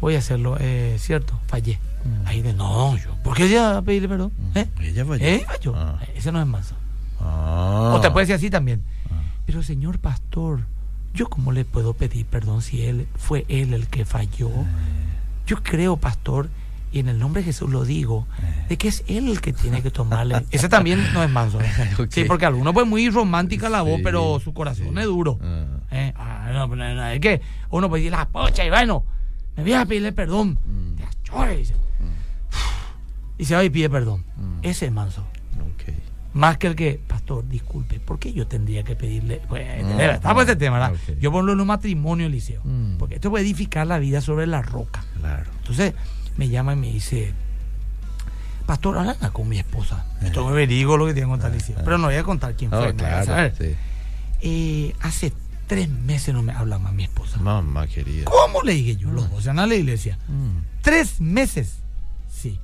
[0.00, 1.78] Voy a hacerlo, eh, cierto, fallé.
[2.24, 4.32] Ahí de, no, yo, ¿por qué ella pedirle perdón?
[4.36, 4.58] Mm.
[4.58, 4.68] ¿Eh?
[4.80, 5.24] Ella falló.
[5.24, 5.44] ¿Eh?
[5.46, 5.74] Falló.
[5.76, 6.00] Ah.
[6.16, 6.74] Ese no es manso.
[7.20, 7.92] Ah.
[7.94, 8.82] O te puede decir así también.
[9.08, 9.22] Ah.
[9.46, 10.66] Pero señor pastor,
[11.14, 14.50] ¿yo cómo le puedo pedir perdón si él fue él el que falló?
[15.46, 16.50] Yo creo, pastor,
[16.92, 18.26] y en el nombre de Jesús lo digo,
[18.68, 20.44] de que es él el que tiene que tomarle.
[20.50, 21.60] Ese también no es manso.
[21.60, 21.70] ¿eh?
[22.10, 24.98] Sí, porque alguno pues muy romántica la voz, Sí, pero su corazón sí.
[25.00, 25.38] es duro.
[25.42, 25.64] Ah.
[25.90, 26.12] ¿Eh?
[26.16, 29.04] Ah, no, no, no, es que uno puede decir la pocha y bueno,
[29.56, 30.58] me voy a pedirle perdón.
[30.66, 30.96] Mm.
[30.96, 31.74] Te achore, dice.
[33.38, 34.24] Y se va y pide perdón.
[34.36, 34.58] Mm.
[34.62, 35.26] Ese es manso.
[36.34, 39.42] Más que el que, pastor, disculpe, ¿por qué yo tendría que pedirle?
[39.50, 40.98] Pues, Mm, está por este tema, ¿verdad?
[41.20, 42.96] Yo pongo en un matrimonio, Eliseo, Mm.
[42.96, 45.04] porque esto puede edificar la vida sobre la roca.
[45.20, 45.50] Claro.
[45.58, 45.92] Entonces
[46.36, 47.32] me llama y me dice,
[48.66, 50.06] pastor, habla con mi esposa.
[50.20, 50.26] Eh.
[50.26, 51.74] Esto me verigo lo que tiene que contar, Eh, eh.
[51.84, 52.94] Pero no voy a contar quién fue.
[52.94, 53.54] claro.
[53.58, 53.74] Sí.
[54.40, 55.32] Eh, hace
[55.66, 57.38] tres meses no me habla más mi esposa.
[57.38, 58.24] Mamá querida.
[58.24, 59.10] ¿Cómo le dije yo?
[59.10, 60.18] Los dos a la iglesia.
[60.28, 60.82] Mm.
[60.82, 61.76] Tres meses.
[62.30, 62.58] Sí.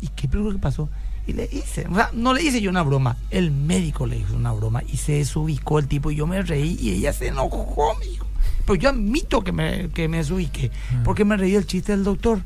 [0.00, 0.88] ¿Y qué peor que pasó?
[1.26, 4.34] Y le hice, o sea, no le hice yo una broma, el médico le hizo
[4.34, 7.94] una broma y se desubicó el tipo y yo me reí y ella se enojó,
[7.98, 8.26] me dijo.
[8.66, 10.70] Pero yo admito que me, que me desubiqué,
[11.04, 12.40] porque me reí el chiste del doctor.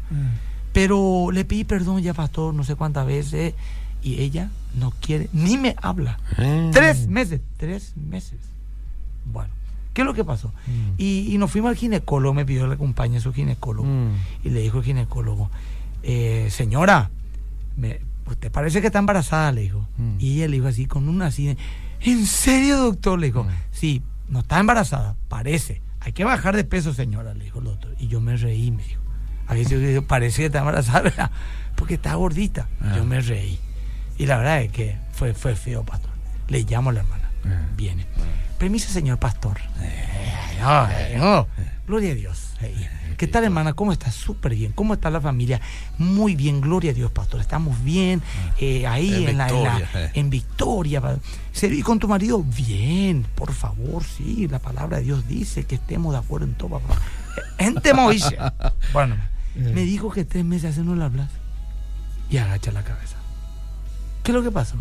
[0.74, 3.54] Pero le pedí perdón ya, pastor, no sé cuántas veces.
[4.02, 6.18] Y ella no quiere, ni me habla.
[6.36, 6.70] Ah.
[6.72, 8.38] Tres meses, tres meses.
[9.24, 9.48] Bueno,
[9.94, 10.48] ¿qué es lo que pasó?
[10.66, 10.94] Mm.
[10.98, 13.88] Y, y nos fuimos al ginecólogo, me pidió que le acompañe a su ginecólogo.
[13.88, 14.14] Mm.
[14.42, 15.48] Y le dijo el ginecólogo,
[16.02, 17.08] eh, señora,
[17.76, 19.52] me, ¿usted parece que está embarazada?
[19.52, 19.86] Le dijo.
[19.96, 20.16] Mm.
[20.18, 21.56] Y ella le dijo así, con una así,
[22.00, 23.18] ¿en serio, doctor?
[23.18, 25.80] Le dijo, sí, no está embarazada, parece.
[26.00, 27.94] Hay que bajar de peso, señora, le dijo el doctor.
[27.98, 29.03] Y yo me reí, me dijo.
[29.46, 31.30] A veces yo digo, parece que está embarazada.
[31.76, 32.68] Porque está gordita.
[32.80, 32.94] Ah.
[32.96, 33.58] Yo me reí.
[34.16, 36.10] Y la verdad es que fue, fue feo, pastor.
[36.48, 37.30] Le llamo a la hermana.
[37.46, 37.66] Ah.
[37.76, 38.06] Viene.
[38.58, 39.58] Permiso, señor pastor.
[39.80, 40.04] Eh,
[40.60, 41.46] no, eh, no.
[41.86, 42.50] Gloria a Dios.
[42.62, 43.74] Eh, ¿Qué tal, hermana?
[43.74, 44.10] ¿Cómo está?
[44.10, 44.72] Súper bien.
[44.72, 45.60] ¿Cómo está la familia?
[45.98, 47.40] Muy bien, gloria a Dios, pastor.
[47.40, 48.22] Estamos bien.
[48.58, 50.10] eh, ahí En en, la, en, la- Victoria, eh.
[50.14, 51.02] en Victoria.
[51.62, 52.42] ¿Y con tu marido?
[52.42, 54.48] Bien, por favor, sí.
[54.48, 57.00] La palabra de Dios dice que estemos de acuerdo en todo, papá.
[57.58, 58.38] Ente Moisés.
[58.92, 59.16] Bueno,
[59.54, 61.30] me dijo que tres meses hace no le hablas.
[62.30, 63.16] Y agacha la cabeza.
[64.22, 64.76] ¿Qué es lo que pasó?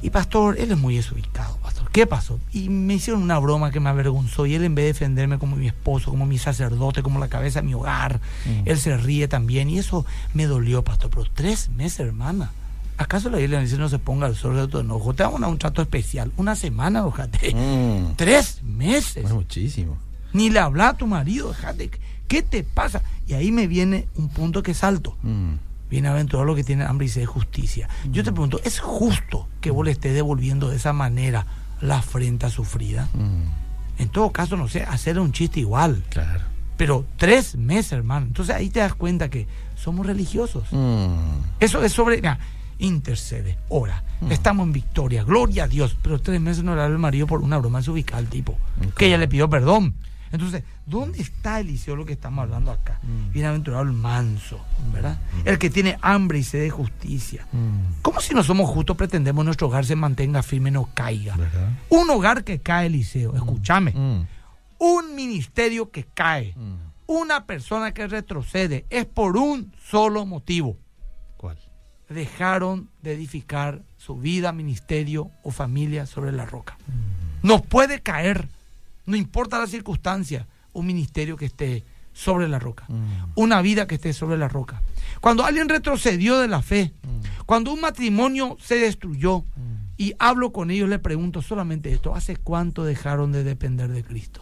[0.00, 1.90] Y pastor, él es muy desubicado, pastor.
[1.90, 2.38] ¿Qué pasó?
[2.52, 4.46] Y me hicieron una broma que me avergonzó.
[4.46, 7.60] Y él, en vez de defenderme como mi esposo, como mi sacerdote, como la cabeza
[7.60, 8.62] de mi hogar, Mm.
[8.68, 9.68] él se ríe también.
[9.70, 11.10] Y eso me dolió, pastor.
[11.10, 12.52] Pero tres meses, hermana.
[12.96, 15.14] ¿Acaso la Biblia dice no se ponga el sol de tu enojo?
[15.14, 16.30] Te dar un trato especial.
[16.36, 17.54] Una semana, ojate.
[17.54, 18.14] Mm.
[18.16, 19.24] Tres meses.
[19.24, 19.98] Es muchísimo.
[20.32, 21.90] Ni le habla a tu marido, déjate.
[22.28, 23.02] ¿Qué te pasa?
[23.26, 25.16] Y ahí me viene un punto que salto.
[25.22, 25.54] Mm.
[25.90, 27.88] Bienaventurado lo que tiene hambre y sed de justicia.
[28.12, 31.46] Yo te pregunto, ¿es justo que vos le estés devolviendo de esa manera
[31.80, 33.08] la afrenta sufrida?
[33.14, 34.02] Mm.
[34.02, 36.04] En todo caso, no sé, hacer un chiste igual.
[36.10, 36.44] Claro.
[36.76, 38.26] Pero tres meses, hermano.
[38.26, 40.68] Entonces ahí te das cuenta que somos religiosos.
[40.70, 41.16] Mm.
[41.58, 42.16] Eso es sobre.
[42.16, 42.38] mira,
[42.78, 44.04] intercede, ora.
[44.20, 44.30] Mm.
[44.30, 45.96] Estamos en victoria, gloria a Dios.
[46.02, 48.52] Pero tres meses no le habla el marido por una broma desubical, tipo.
[48.86, 48.94] Ok.
[48.94, 49.94] Que ella le pidió perdón.
[50.32, 53.00] Entonces, ¿dónde está Eliseo lo que estamos hablando acá?
[53.02, 53.32] Mm.
[53.32, 54.60] Bienaventurado el manso,
[54.92, 55.18] ¿verdad?
[55.44, 57.46] El que tiene hambre y sed de justicia.
[57.52, 58.02] Mm.
[58.02, 61.36] ¿Cómo si no somos justos pretendemos nuestro hogar se mantenga firme, no caiga?
[61.36, 61.70] ¿Verdad?
[61.88, 63.92] Un hogar que cae, Eliseo, escúchame.
[63.92, 64.26] Mm.
[64.78, 66.54] Un ministerio que cae.
[66.56, 66.88] Mm.
[67.06, 70.76] Una persona que retrocede es por un solo motivo.
[71.38, 71.58] ¿Cuál?
[72.08, 76.76] Dejaron de edificar su vida, ministerio o familia sobre la roca.
[77.42, 78.48] Nos puede caer,
[79.08, 82.84] no importa la circunstancia, un ministerio que esté sobre la roca.
[82.88, 83.32] Mm.
[83.36, 84.82] Una vida que esté sobre la roca.
[85.20, 86.92] Cuando alguien retrocedió de la fe,
[87.46, 89.44] cuando un matrimonio se destruyó,
[89.96, 94.40] y hablo con ellos, le pregunto solamente esto, ¿hace cuánto dejaron de depender de Cristo?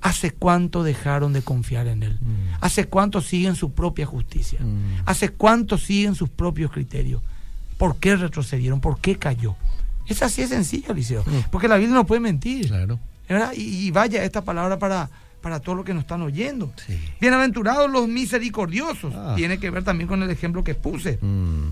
[0.00, 2.18] ¿Hace cuánto dejaron de confiar en Él?
[2.20, 2.54] Mm.
[2.60, 4.60] ¿Hace cuánto siguen su propia justicia?
[4.60, 5.02] Mm.
[5.04, 7.20] ¿Hace cuánto siguen sus propios criterios?
[7.76, 8.80] ¿Por qué retrocedieron?
[8.80, 9.56] ¿Por qué cayó?
[10.06, 11.24] Es así de sencillo, Eliseo.
[11.26, 11.50] Mm.
[11.50, 12.68] Porque la Biblia no puede mentir.
[12.68, 13.00] Claro.
[13.28, 13.52] ¿Verdad?
[13.56, 15.10] Y, y vaya esta palabra para,
[15.40, 16.72] para todos los que nos están oyendo.
[16.86, 16.98] Sí.
[17.20, 19.14] Bienaventurados los misericordiosos.
[19.14, 19.34] Ah.
[19.36, 21.18] Tiene que ver también con el ejemplo que puse.
[21.20, 21.70] Mm.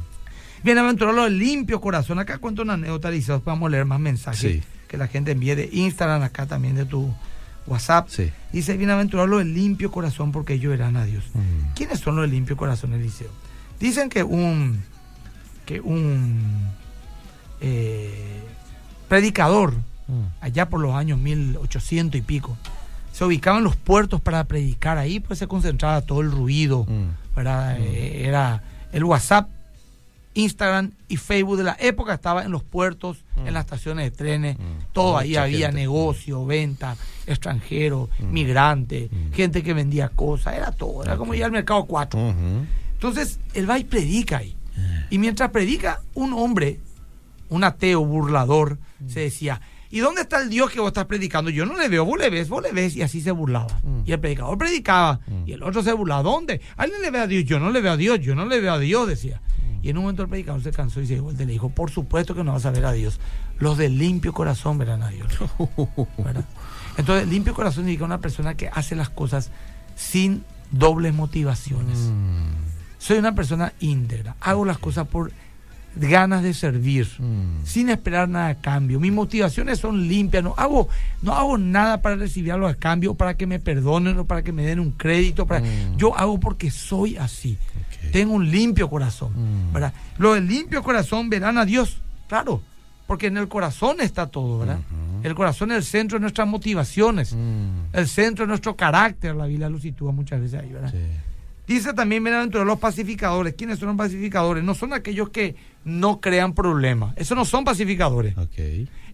[0.63, 2.19] Bienaventurados los limpios corazón.
[2.19, 3.43] Acá cuento una anécdota, Eliseo.
[3.45, 4.63] Vamos a leer más mensajes Sí.
[4.89, 7.15] que la gente envíe de Instagram, acá también de tu
[7.67, 8.09] WhatsApp.
[8.09, 8.31] Sí.
[8.53, 11.25] Dice, bienaventurados los limpio corazón porque ellos verán a Dios.
[11.35, 11.75] Mm.
[11.75, 13.29] ¿Quiénes son los de limpio corazón, Eliseo?
[13.81, 14.83] Dicen que un
[15.67, 16.41] que un
[17.61, 18.43] eh,
[19.09, 19.75] predicador.
[20.41, 22.57] Allá por los años 1800 y pico
[23.13, 27.35] se ubicaba en los puertos para predicar ahí pues se concentraba todo el ruido Mm.
[27.37, 27.79] ¿verdad?
[27.81, 29.49] Eh, era el WhatsApp
[30.35, 34.59] Instagram y Facebook de la época estaba en los puertos en las estaciones de trenes
[34.59, 34.63] Mm.
[34.93, 36.95] todo ahí había negocio venta
[37.27, 38.33] extranjero Mm.
[38.33, 39.33] migrante Mm.
[39.33, 42.67] gente que vendía cosas era todo era como ir al mercado 4 Ujú.
[42.93, 44.55] entonces, él va y predica ahí.
[44.79, 45.07] Ah.
[45.11, 46.81] Y mientras predica, un hombre,
[47.51, 49.09] un ateo burlador, Mm.
[49.11, 51.51] se decía, ¿y dónde está el Dios que vos estás predicando?
[51.51, 52.97] Yo no le veo, vos le ves, vos le ves.
[52.97, 53.81] Y así se burlaba.
[53.83, 54.03] Mm.
[54.05, 55.21] Y el predicador predicaba.
[55.27, 55.49] Mm.
[55.49, 56.23] Y el otro se burlaba.
[56.23, 56.61] ¿Dónde?
[56.77, 57.45] Alguien le ve a Dios.
[57.45, 59.41] Yo no le veo a Dios, yo no le veo a Dios, decía.
[59.59, 59.85] Mm.
[59.85, 61.91] Y en un momento el predicador se cansó y se vuelta y le dijo, por
[61.91, 63.21] supuesto que no vas a ver a Dios.
[63.59, 65.29] Los de limpio corazón verán a Dios.
[66.19, 66.45] ¿verdad?
[66.97, 69.51] Entonces, limpio corazón significa una persona que hace las cosas
[69.95, 72.11] sin dobles motivaciones.
[72.99, 74.37] Soy una persona íntegra.
[74.41, 75.31] Hago las cosas por
[75.97, 77.65] ganas de servir, Mm.
[77.65, 79.01] sin esperar nada a cambio.
[79.01, 80.45] Mis motivaciones son limpias.
[80.45, 80.89] No hago,
[81.23, 84.53] no hago nada para recibir algo a cambio, para que me perdonen o para que
[84.53, 85.47] me den un crédito.
[85.47, 85.61] Para...
[85.61, 85.97] Mm.
[85.97, 87.59] Yo hago porque soy así.
[88.13, 89.33] Tengo un limpio corazón.
[89.35, 89.73] Mm.
[89.73, 89.93] ¿verdad?
[90.19, 91.99] Los del limpio corazón verán a Dios.
[92.29, 92.61] Claro,
[93.07, 94.79] porque en el corazón está todo, ¿verdad?
[95.23, 97.35] El corazón es el centro de nuestras motivaciones,
[97.93, 99.35] el centro de nuestro carácter.
[99.35, 100.91] La Biblia lo sitúa muchas veces ahí, ¿verdad?
[100.93, 100.99] Sí.
[101.67, 103.55] Dice también bienaventurados los pacificadores.
[103.55, 104.63] ¿Quiénes son los pacificadores?
[104.63, 107.15] No son aquellos que no crean problemas.
[107.17, 108.35] Esos no son pacificadores.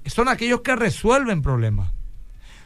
[0.06, 1.92] Son aquellos que resuelven problemas.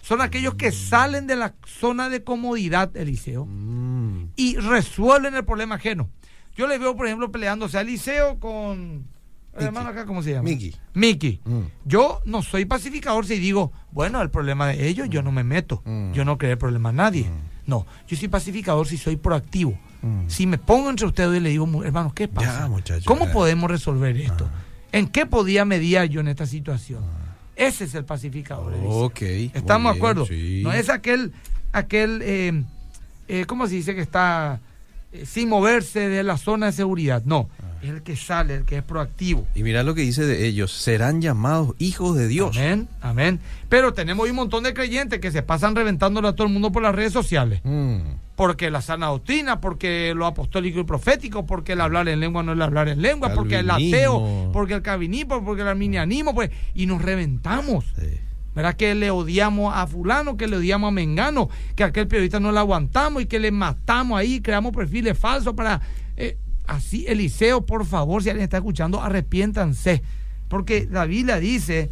[0.03, 4.29] Son aquellos que salen de la zona de comodidad, Eliseo, Mm.
[4.37, 6.09] y resuelven el problema ajeno.
[6.57, 9.05] Yo le veo, por ejemplo, peleándose a Liceo con.
[9.59, 10.43] El hermano acá, ¿cómo se llama?
[10.49, 10.75] Miki.
[10.95, 11.41] Miki.
[11.45, 11.61] Mm.
[11.87, 15.83] Yo no soy pacificador si digo, bueno, el problema de ellos, yo no me meto.
[15.87, 16.13] Mm.
[16.13, 17.27] Yo no creo el problema a nadie.
[17.67, 19.79] No, yo soy pacificador si soy proactivo.
[20.29, 22.61] Si me pongo entre ustedes y le digo, "Mu- hermanos, ¿qué pasa?
[22.61, 23.33] Ya, muchacho, ¿Cómo ya.
[23.33, 24.49] podemos resolver esto?
[24.93, 27.01] ¿En qué podía mediar yo en esta situación?
[27.57, 28.73] Ese es el pacificador.
[28.73, 28.91] Eliseo.
[28.91, 29.21] Ok.
[29.21, 30.27] muy ¿Estamos de acuerdo?
[30.27, 30.61] sí.
[30.63, 31.33] No es aquel,
[31.73, 32.63] aquel eh,
[33.27, 33.95] eh, ¿cómo se dice?
[33.97, 34.61] Que está
[35.13, 37.23] eh, sin moverse de la zona de seguridad.
[37.25, 37.66] No, Ah.
[37.83, 39.47] Es el que sale, el que es proactivo.
[39.55, 42.57] Y mira lo que dice de ellos, serán llamados hijos de Dios.
[42.57, 43.41] Amén, amén.
[43.69, 46.73] Pero tenemos hoy un montón de creyentes que se pasan reventándole a todo el mundo
[46.73, 47.61] por las redes sociales.
[47.65, 48.01] Mm.
[48.37, 52.53] Porque la sana doctrina, porque lo apostólico y profético, porque el hablar en lengua no
[52.53, 56.51] es el hablar en lengua, porque el ateo, porque el calvinismo, porque el arminianismo, pues,
[56.75, 57.85] y nos reventamos.
[57.99, 58.21] Sí.
[58.55, 58.75] ¿Verdad?
[58.75, 62.53] Que le odiamos a fulano, que le odiamos a Mengano, que a aquel periodista no
[62.53, 65.81] le aguantamos y que le matamos ahí, creamos perfiles falsos para...
[66.17, 70.03] eh, así, Eliseo, por favor, si alguien está escuchando, arrepiéntanse.
[70.49, 71.91] Porque la Biblia dice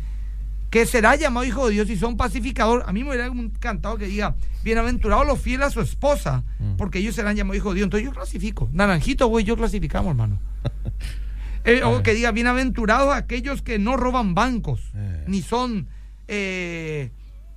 [0.70, 2.82] que será llamado hijo de Dios y son pacificador.
[2.86, 4.34] A mí me hubiera encantado que diga,
[4.64, 6.76] bienaventurados los fieles a su esposa, Mm.
[6.76, 7.86] porque ellos serán llamados hijos de Dios.
[7.86, 8.68] Entonces yo clasifico.
[8.72, 10.38] Naranjito, güey, yo clasificamos, hermano.
[11.66, 15.24] Eh, o que diga, bienaventurados aquellos que no roban bancos, Eh.
[15.26, 15.88] ni son
[16.28, 17.10] eh,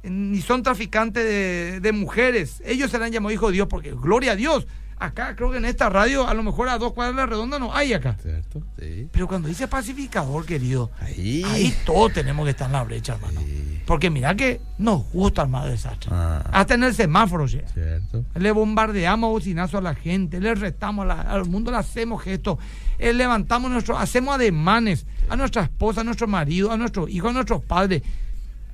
[0.04, 2.62] ni son traficantes de, de mujeres.
[2.66, 4.66] Ellos serán llamados hijos de Dios, porque gloria a Dios.
[5.00, 7.60] Acá creo que en esta radio, a lo mejor a dos cuadras de la redonda
[7.60, 8.16] no hay acá.
[8.22, 8.64] ¿Cierto?
[8.80, 9.08] Sí.
[9.12, 11.44] Pero cuando dice pacificador, querido, Ahí.
[11.46, 13.40] ahí todos tenemos que estar en la brecha, hermano.
[13.42, 13.82] Sí.
[13.86, 16.10] Porque mira que nos gusta armar desastre.
[16.12, 16.44] Ah.
[16.52, 17.68] Hasta en el semáforo, llega.
[17.70, 18.26] ¿Cierto?
[18.36, 22.22] Le bombardeamos a bocinazo a la gente, le retamos a la- al mundo, le hacemos
[22.24, 22.58] gestos,
[22.98, 27.34] eh, levantamos nuestro, hacemos ademanes a nuestra esposa, a nuestro marido, a nuestros hijos, a
[27.34, 28.02] nuestros padres.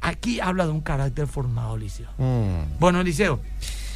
[0.02, 2.10] Aquí habla de un carácter formado, Eliseo.
[2.18, 2.80] Mm.
[2.80, 3.40] Bueno, léenos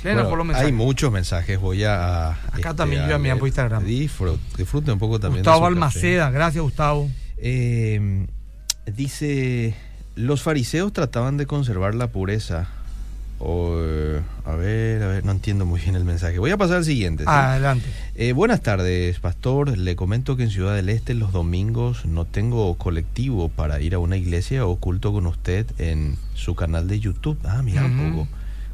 [0.03, 0.67] Bueno, por los mensajes.
[0.67, 2.29] hay muchos mensajes, voy a...
[2.29, 3.39] a, Acá también yo me leer.
[3.39, 3.83] por Instagram.
[3.83, 5.43] Disfrute, disfrute un poco también.
[5.43, 5.73] Gustavo café.
[5.73, 7.09] Almaceda, gracias Gustavo.
[7.37, 8.25] Eh,
[8.85, 9.75] dice,
[10.15, 12.67] los fariseos trataban de conservar la pureza.
[13.39, 16.39] O, eh, a ver, a ver, no entiendo muy bien el mensaje.
[16.39, 17.23] Voy a pasar al siguiente.
[17.23, 17.29] ¿sí?
[17.29, 17.85] Adelante.
[18.15, 19.77] Eh, buenas tardes, pastor.
[19.77, 23.99] Le comento que en Ciudad del Este los domingos no tengo colectivo para ir a
[23.99, 27.37] una iglesia o culto con usted en su canal de YouTube.
[27.43, 28.27] Ah, mira un poco.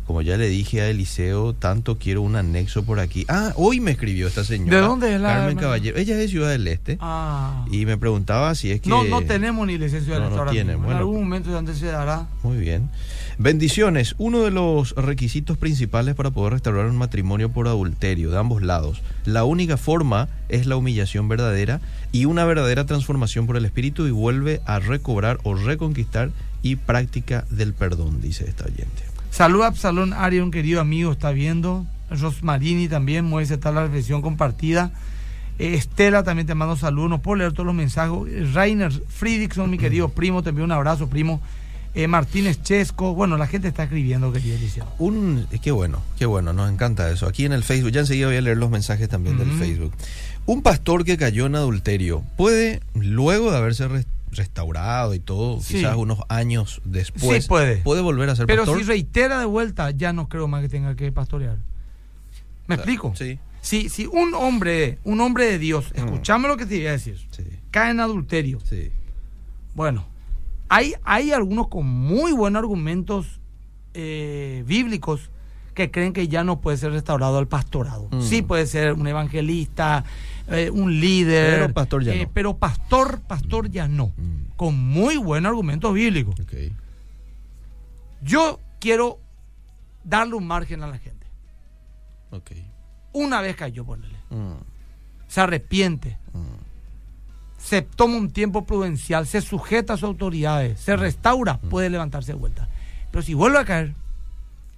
[0.06, 3.26] Como ya le dije a Eliseo, tanto quiero un anexo por aquí.
[3.30, 4.78] Ah, hoy me escribió esta señora.
[4.78, 5.62] ¿De dónde es la Carmen hermana?
[5.62, 5.98] Caballero.
[5.98, 6.98] Ella es de Ciudad del Este.
[7.00, 7.66] Ah.
[7.72, 8.90] Y me preguntaba si es que...
[8.90, 10.86] No, no tenemos ni licencia de No, no ahora tiene, mismo.
[10.88, 11.00] bueno.
[11.00, 12.28] En algún momento antes se dará.
[12.44, 12.90] Muy bien.
[13.38, 14.14] Bendiciones.
[14.18, 19.02] Uno de los requisitos principales para poder restaurar un matrimonio por adulterio de ambos lados.
[19.26, 21.80] La única forma es la humillación verdadera
[22.12, 26.30] y una verdadera transformación por el Espíritu y vuelve a recobrar o reconquistar
[26.62, 29.13] y práctica del perdón, dice esta oyente.
[29.34, 31.88] Saluda a Absalón Arion, querido amigo, está viendo.
[32.12, 34.92] Rosmarini también, mueve está la reflexión compartida.
[35.58, 38.16] Eh, Estela también te mando saludos, no puedo leer todos los mensajes.
[38.28, 41.42] Eh, Rainer Friedrichson, mi querido primo, te envío un abrazo, primo.
[41.96, 44.86] Eh, Martínez Chesco, bueno, la gente está escribiendo, querido Eliseo.
[45.00, 47.26] Un, qué bueno, qué bueno, nos encanta eso.
[47.26, 49.50] Aquí en el Facebook, ya enseguida voy a leer los mensajes también del.
[49.54, 49.94] Facebook.
[50.46, 53.88] Un pastor que cayó en adulterio puede, luego de haberse
[54.36, 55.76] restaurado y todo, Sí.
[55.76, 57.82] quizás unos años después, Sí, puede.
[57.84, 58.80] volver a ser Pero pastor.
[58.80, 61.58] si reitera de vuelta, ya no creo más que tenga que pastorear.
[62.68, 63.14] ¿Me explico?
[63.16, 66.00] Sí, Si, si un hombre, un hombre de Dios, Mm.
[66.00, 68.92] escuchame lo que te voy a decir, sí, cae en adulterio, sí.
[69.74, 70.06] Bueno,
[70.68, 73.40] hay, hay algunos con muy buenos argumentos
[73.94, 75.30] eh, bíblicos
[75.76, 78.08] que creen que ya no puede ser restaurado al pastorado.
[78.12, 78.22] Mm.
[78.22, 80.04] Sí puede ser un evangelista,
[80.50, 81.60] eh, un líder.
[81.62, 82.30] Pero pastor ya no.
[82.34, 84.08] Pero pastor, pastor ya no.
[84.18, 84.56] Mm.
[84.56, 86.40] Con muy buenos argumentos bíblicos.
[86.40, 86.54] Ok.
[88.22, 89.20] Yo quiero
[90.04, 91.14] darle un margen a la gente.
[93.12, 94.18] Una vez cayó, ponele.
[94.32, 94.54] Mm,
[95.28, 96.18] Se arrepiente.
[96.34, 96.64] mm,
[97.60, 102.38] se toma un tiempo prudencial, se sujeta a sus autoridades, se restaura, puede levantarse de
[102.38, 102.68] vuelta.
[103.10, 103.94] Pero si vuelve a caer,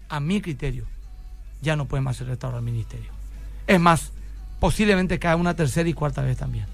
[0.08, 0.86] a mi criterio,
[1.64, 3.12] ya no puede más ser restaurado el ministerio.
[3.66, 4.12] Es más,
[4.60, 6.66] posiblemente cae una tercera y cuarta vez también.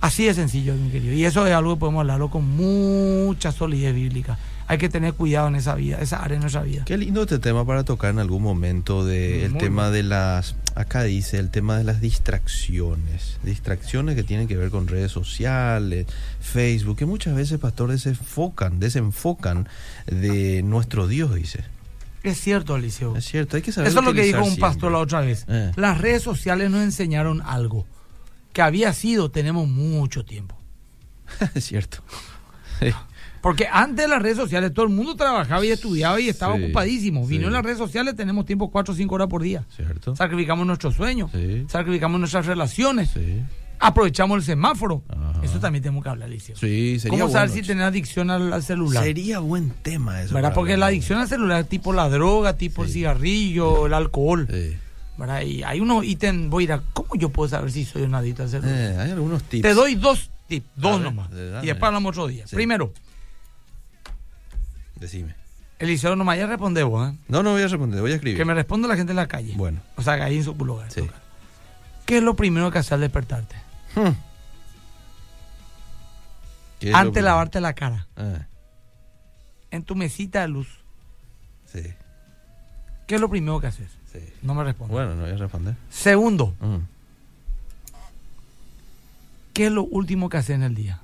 [0.00, 1.14] Así de sencillo, mi querido.
[1.14, 4.38] Y eso es algo que podemos hablarlo con mucha solidez bíblica.
[4.68, 6.84] Hay que tener cuidado en esa vida, esa área de nuestra vida.
[6.84, 10.56] Qué lindo este tema para tocar en algún momento de el Muy tema de las
[10.76, 16.06] acá dice el tema de las distracciones, distracciones que tienen que ver con redes sociales,
[16.40, 19.68] Facebook, que muchas veces pastores se enfocan, desenfocan
[20.06, 21.64] de nuestro Dios, dice.
[22.30, 23.16] Es cierto, Eliseo.
[23.16, 25.44] Es cierto, hay que saber Eso es lo que dijo un pastor la otra vez.
[25.48, 25.72] Eh.
[25.76, 27.86] Las redes sociales nos enseñaron algo
[28.52, 30.56] que había sido, tenemos mucho tiempo.
[31.54, 31.98] es cierto.
[32.80, 32.88] Sí.
[33.42, 36.64] Porque antes de las redes sociales todo el mundo trabajaba y estudiaba y estaba Sí,
[36.64, 37.26] ocupadísimo.
[37.26, 37.46] Vino sí.
[37.46, 39.64] en las redes sociales, tenemos tiempo 4 o 5 horas por día.
[39.76, 40.16] ¿Cierto?
[40.16, 41.64] Sacrificamos nuestros sueños, Sí.
[41.68, 43.42] sacrificamos nuestras relaciones, Sí.
[43.78, 45.02] Aprovechamos el semáforo.
[45.08, 45.40] Ajá.
[45.42, 46.56] Eso también tenemos que hablar, Liceo.
[46.56, 49.04] Sí, sería ¿Cómo saber bueno, si tener adicción al, al celular?
[49.04, 50.34] Sería buen tema eso.
[50.34, 50.54] ¿Verdad?
[50.54, 52.94] Porque la adicción al celular es tipo la droga, tipo el Sí.
[52.94, 54.48] cigarrillo, el alcohol.
[54.50, 54.76] Sí.
[55.18, 55.40] ¿verdad?
[55.42, 58.14] Y hay unos ítems, voy a ir a, ¿cómo yo puedo saber si soy un
[58.14, 58.74] adicto al celular?
[58.76, 59.62] Eh, hay algunos tips.
[59.62, 61.30] Te doy dos tips, dos ver, nomás.
[61.30, 61.62] dame.
[61.62, 62.44] Y después hablamos otro día.
[62.50, 62.92] Primero,
[64.96, 65.34] Decime.
[65.78, 67.16] Eliseo nomás ya responde vos, ¿eh?
[67.28, 68.38] No, no voy a responder, voy a escribir.
[68.38, 69.52] Que me responda la gente en la calle.
[69.56, 69.80] Bueno.
[69.96, 70.90] O sea, que ahí en su lugar.
[70.90, 71.02] Sí.
[72.06, 73.56] ¿Qué es lo primero que haces al despertarte?
[73.96, 74.12] Hmm.
[76.78, 78.46] ¿Qué es lo Antes de lavarte la cara, Ah,
[79.70, 80.68] en tu mesita de luz,
[81.72, 81.82] sí,
[83.06, 83.88] ¿qué es lo primero que haces?
[84.12, 84.18] sí.
[84.42, 84.92] No me responde.
[84.94, 85.74] Bueno, no voy a responder.
[85.90, 86.76] Segundo, Mm.
[89.52, 91.00] ¿qué es lo último que haces en el día?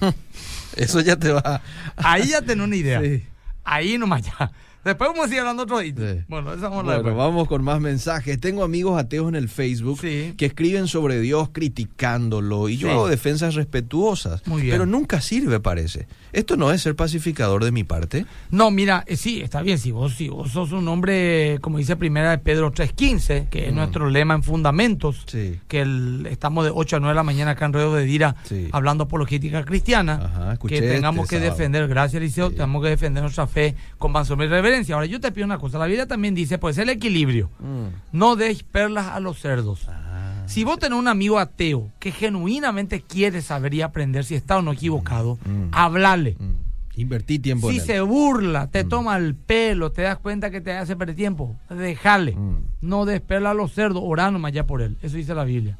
[0.76, 1.62] Eso ya te va.
[1.96, 3.00] Ahí ya tenés una idea.
[3.00, 3.24] Sí.
[3.64, 4.50] Ahí nomás ya.
[4.84, 5.94] Después vamos a seguir hablando otro día.
[5.96, 6.24] Sí.
[6.28, 8.38] Bueno, eso vamos a Bueno, vamos con más mensajes.
[8.40, 10.34] Tengo amigos ateos en el Facebook Sí.
[10.36, 12.92] que escriben sobre Dios criticándolo y yo Sí.
[12.94, 14.46] hago defensas respetuosas.
[14.46, 14.74] Muy bien.
[14.74, 16.06] Pero nunca sirve, parece.
[16.32, 18.26] Esto no es ser pacificador de mi parte.
[18.50, 19.78] No, mira, eh, sí, está bien.
[19.78, 23.72] Si vos, si vos sos un hombre, como dice primera de Pedro 3.15, que es
[23.72, 23.76] Mm.
[23.76, 25.24] nuestro lema en Fundamentos,
[25.68, 28.34] que el- estamos de 8 a 9 de la mañana acá en Río de Dira
[28.72, 31.56] hablando apologética cristiana, Ajá, que tengamos este que sábado.
[31.58, 32.40] defender, gracias Sí.
[32.54, 34.73] tenemos que defender nuestra fe con mansedumbre y reverencia.
[34.94, 38.16] Ahora, yo te pido una cosa, la Biblia también dice, pues el equilibrio, Mm.
[38.16, 39.86] no deis perlas a los cerdos.
[39.88, 44.58] Ah, Si vos tenés un amigo ateo que genuinamente quiere saber y aprender si está
[44.58, 45.68] o no equivocado, Mm.
[45.72, 46.36] hablale.
[46.38, 46.64] mm.
[46.96, 47.86] Invertí tiempo Si en él.
[47.88, 52.32] se burla, te toma el pelo, te das cuenta que te hace perder tiempo, déjale.
[52.36, 52.58] Mm.
[52.82, 54.96] No desperla a los cerdos, orá nomás ya por él.
[55.02, 55.76] Eso dice la Biblia.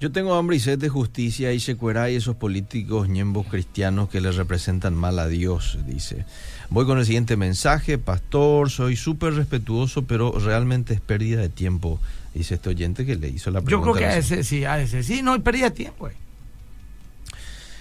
[0.00, 4.32] Yo tengo hambre y sed de justicia y y esos políticos ñembos cristianos que le
[4.32, 6.24] representan mal a Dios, dice.
[6.70, 7.98] Voy con el siguiente mensaje.
[7.98, 12.00] Pastor, soy súper respetuoso, pero realmente es pérdida de tiempo,
[12.34, 13.92] dice este oyente que le hizo la Yo pregunta.
[13.92, 16.08] creo que a ese sí, a ese sí, no, pérdida de tiempo.
[16.08, 16.12] eh.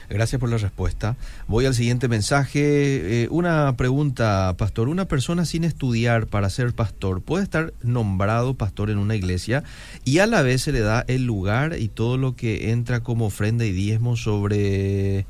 [0.09, 1.17] Gracias por la respuesta.
[1.47, 2.61] Voy al siguiente mensaje.
[3.25, 4.89] Eh, una pregunta, pastor.
[4.89, 9.63] ¿Una persona sin estudiar para ser pastor puede estar nombrado pastor en una iglesia
[10.05, 13.27] y a la vez se le da el lugar y todo lo que entra como
[13.27, 15.27] ofrenda y diezmo sobre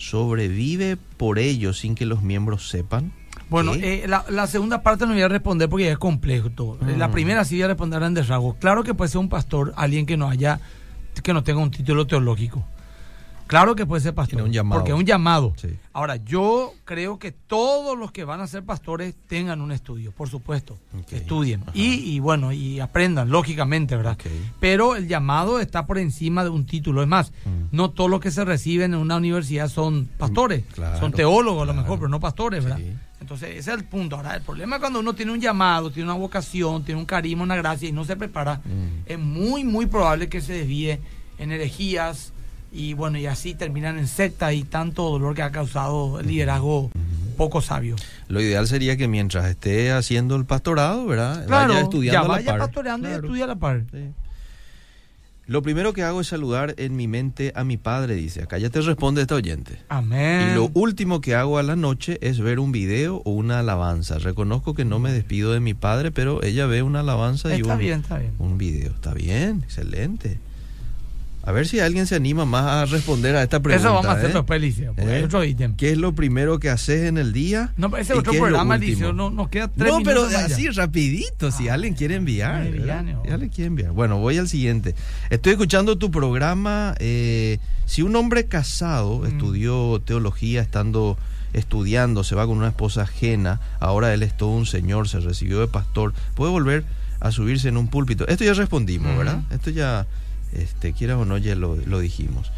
[0.00, 3.12] sobrevive por ello sin que los miembros sepan?
[3.50, 6.78] Bueno, eh, la, la segunda parte no voy a responder porque ya es complejo todo.
[6.88, 7.12] Eh, La Mm.
[7.12, 8.54] primera sí voy a responder en desrago.
[8.54, 10.60] Claro que puede ser un pastor, alguien que no haya,
[11.22, 12.64] que no tenga un título teológico.
[13.50, 14.36] Claro que puede ser pastor.
[14.36, 14.80] Tiene un llamado.
[14.80, 15.52] Porque es un llamado.
[15.56, 15.68] Sí.
[15.92, 20.28] Ahora, yo creo que todos los que van a ser pastores tengan un estudio, por
[20.28, 20.78] supuesto.
[21.10, 21.64] Estudien.
[21.74, 24.16] Y, y bueno, y aprendan, lógicamente, ¿verdad?
[24.60, 27.02] Pero el llamado está por encima de un título.
[27.02, 27.74] Es más, Mm.
[27.76, 30.64] no todos los que se reciben en una universidad son pastores.
[30.72, 32.78] Claro, son teólogos a lo mejor, pero no pastores, ¿verdad?
[32.78, 32.92] Sí.
[33.20, 34.14] Entonces, ese es el punto.
[34.16, 37.42] Ahora, el problema es cuando uno tiene un llamado, tiene una vocación, tiene un carisma,
[37.42, 39.02] una gracia y no se prepara, Mm.
[39.06, 41.00] es muy, muy probable que se desvíe
[41.38, 42.32] en herejías
[42.72, 46.90] y bueno, y así terminan en secta y tanto dolor que ha causado el liderazgo
[47.36, 47.96] poco sabio.
[48.28, 51.46] Lo ideal sería que mientras esté haciendo el pastorado, ¿verdad?
[51.46, 52.58] Claro, vaya estudiando ya a la vaya par.
[52.58, 53.84] pastoreando y estudia a la par.
[53.90, 54.10] Sí.
[55.46, 58.42] Lo primero que hago es saludar en mi mente a mi padre, dice.
[58.42, 59.80] Acá ya te responde esta oyente.
[59.88, 60.50] Amén.
[60.50, 64.18] Y lo último que hago a la noche es ver un video o una alabanza.
[64.18, 67.78] Reconozco que no me despido de mi padre, pero ella ve una alabanza y un,
[67.78, 68.32] bien, está bien.
[68.38, 68.92] un video.
[68.92, 70.38] Está bien, excelente.
[71.42, 73.86] A ver si alguien se anima más a responder a esta pregunta.
[73.88, 74.34] Eso vamos a hacer ¿eh?
[74.34, 75.24] después, Liceo, porque ¿Eh?
[75.24, 75.74] otro ítem.
[75.74, 77.72] ¿Qué es lo primero que haces en el día?
[77.78, 78.76] No, pero ese ¿Y otro programa?
[78.76, 82.64] Liceo, no, nos queda tres No, pero así rapidito, si Ah, alguien quiere enviar.
[82.70, 83.92] Si alguien quiere enviar.
[83.92, 84.94] Bueno, voy al siguiente.
[85.30, 86.94] Estoy escuchando tu programa.
[86.98, 89.26] eh, si un hombre casado Mm.
[89.26, 91.16] estudió teología estando
[91.52, 95.58] estudiando, se va con una esposa ajena, ahora él es todo un señor, se recibió
[95.60, 96.84] de pastor, puede volver
[97.18, 98.26] a subirse en un púlpito.
[98.28, 99.18] Esto ya respondimos, Ujú.
[99.18, 99.42] ¿verdad?
[99.50, 100.06] Esto ya,
[100.54, 102.50] este, quieras o no, ya lo, lo dijimos.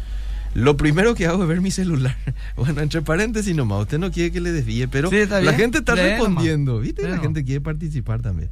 [0.53, 2.15] Lo primero que hago es ver mi celular.
[2.55, 5.95] Bueno, entre paréntesis nomás, usted no quiere que le desvíe, pero Sí, la gente está
[5.95, 6.17] Lee nomás.
[6.19, 7.01] respondiendo, ¿viste?
[7.01, 7.25] Lee la nomás.
[7.25, 8.49] gente quiere participar también.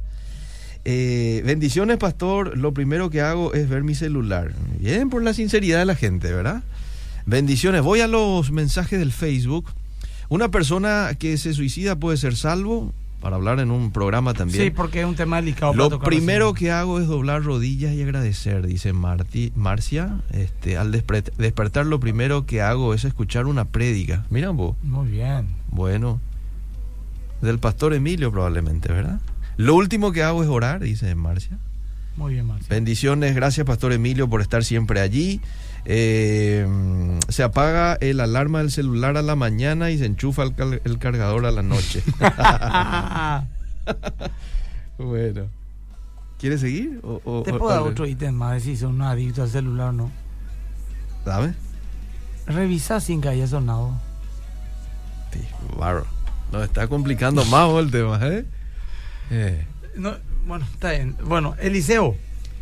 [0.84, 2.58] Eh, bendiciones, pastor.
[2.58, 4.52] Lo primero que hago es ver mi celular.
[4.80, 6.62] Bien, por la sinceridad de la gente, ¿verdad?
[7.26, 7.82] Bendiciones.
[7.82, 9.66] Voy a los mensajes del Facebook.
[10.28, 14.64] Una persona que se suicida puede ser salvo, para hablar en un programa también.
[14.64, 15.72] Sí, porque es un tema delicado.
[15.72, 16.56] para Lo primero así.
[16.64, 20.20] que hago es doblar rodillas y agradecer, dice Marti, Marcia.
[20.32, 24.26] Este, al despertar lo primero que hago es escuchar una prédica.
[24.28, 24.76] Mira vos.
[24.82, 25.46] Muy bien.
[25.70, 26.20] Bueno,
[27.40, 29.20] del pastor Emilio probablemente, ¿verdad?
[29.56, 31.58] Lo último que hago es orar, dice Marcia.
[32.16, 32.66] Muy bien, Marcia.
[32.68, 35.40] Bendiciones, gracias Pastor Emilio por estar siempre allí.
[35.84, 36.66] Eh,
[37.28, 41.50] se apaga el alarma del celular a la mañana y se enchufa el, cargador a
[41.50, 42.02] la noche.
[44.98, 45.46] bueno.
[46.38, 47.00] ¿Quieres seguir?
[47.04, 49.48] O, o- Te o- puedo dar otro ítem más, de si son un adicto al
[49.50, 50.10] celular o no.
[51.24, 51.54] Dame.
[52.46, 53.92] Revisa sin que haya sonado.
[55.32, 55.40] Sí,
[55.78, 56.06] bárbaro.
[56.50, 58.44] Nos está complicando más el tema, ¿eh?
[59.30, 59.64] Eh,
[59.96, 60.14] No,
[60.46, 61.16] bueno, está bien.
[61.24, 62.16] Bueno, Eliseo,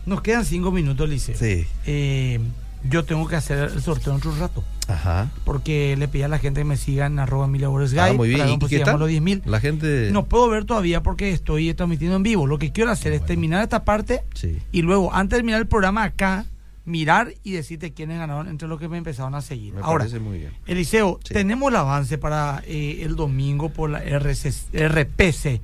[0.04, 1.36] nos quedan cinco minutos, Eliseo.
[1.36, 1.66] sí.
[1.86, 2.38] Eh,
[2.84, 4.64] yo tengo que hacer el sorteo en otro rato.
[4.88, 5.30] Ajá.
[5.44, 8.28] Porque le pedí a la gente que me sigan en arroba Emilia Borges Ah, muy
[8.30, 8.48] bien.
[8.48, 8.98] ¿Y pues, qué tal?
[8.98, 9.42] los 10.000.
[9.44, 10.10] La gente...
[10.12, 12.46] No puedo ver todavía porque estoy transmitiendo en vivo.
[12.46, 14.58] Lo que quiero hacer es terminar esta parte Sí.
[14.72, 16.46] y luego, antes de terminar el programa acá,
[16.86, 19.74] mirar y decirte quiénes ganaron entre los que me empezaron a seguir.
[19.74, 20.52] Me Ahora, parece muy bien.
[20.66, 21.34] Eliseo, Sí.
[21.34, 25.60] tenemos el avance para eh, el domingo por la RC, RPC,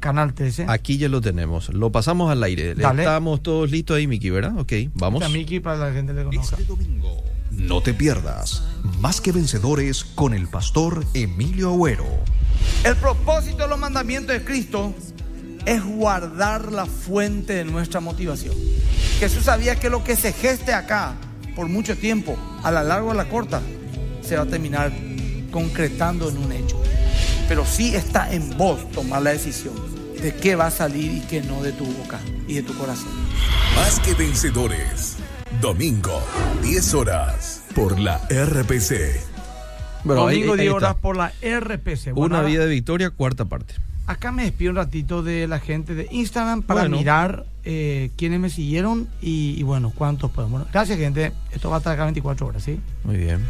[0.00, 0.66] Canal 13.
[0.68, 1.68] Aquí ya lo tenemos.
[1.70, 2.74] Lo pasamos al aire.
[2.74, 3.02] Dale.
[3.02, 4.58] Estamos todos listos ahí, Miki, ¿verdad?
[4.58, 5.22] Ok, vamos.
[5.22, 6.56] Está Miki para la gente le conozca.
[6.56, 8.62] Este domingo, no te pierdas
[9.00, 12.06] Más que Vencedores con el pastor Emilio Agüero.
[12.84, 14.94] El propósito de los mandamientos de Cristo
[15.66, 18.54] es guardar la fuente de nuestra motivación.
[19.20, 21.14] Jesús sabía que lo que se geste acá
[21.54, 23.60] por mucho tiempo, a la larga o a la corta,
[24.22, 24.92] se va a terminar
[25.50, 26.82] concretando en un hecho.
[27.48, 29.74] Pero sí está en vos tomar la decisión
[30.20, 33.10] de qué va a salir y qué no de tu boca y de tu corazón.
[33.76, 35.16] Más que vencedores.
[35.60, 36.22] Domingo,
[36.62, 39.20] 10 horas, por la RPC.
[40.04, 40.76] Bueno, Domingo ahí 10 está.
[40.76, 42.12] horas por la RPC.
[42.14, 43.74] Bueno, Una vida de victoria, cuarta parte.
[44.06, 46.96] Acá me despido un ratito de la gente de Instagram para Bueno.
[46.96, 50.52] mirar eh, quiénes me siguieron y, y bueno, cuántos podemos.
[50.60, 51.32] Bueno, gracias, gente.
[51.52, 52.80] Esto va a estar acá 24 horas, ¿sí?
[53.04, 53.40] Muy bien.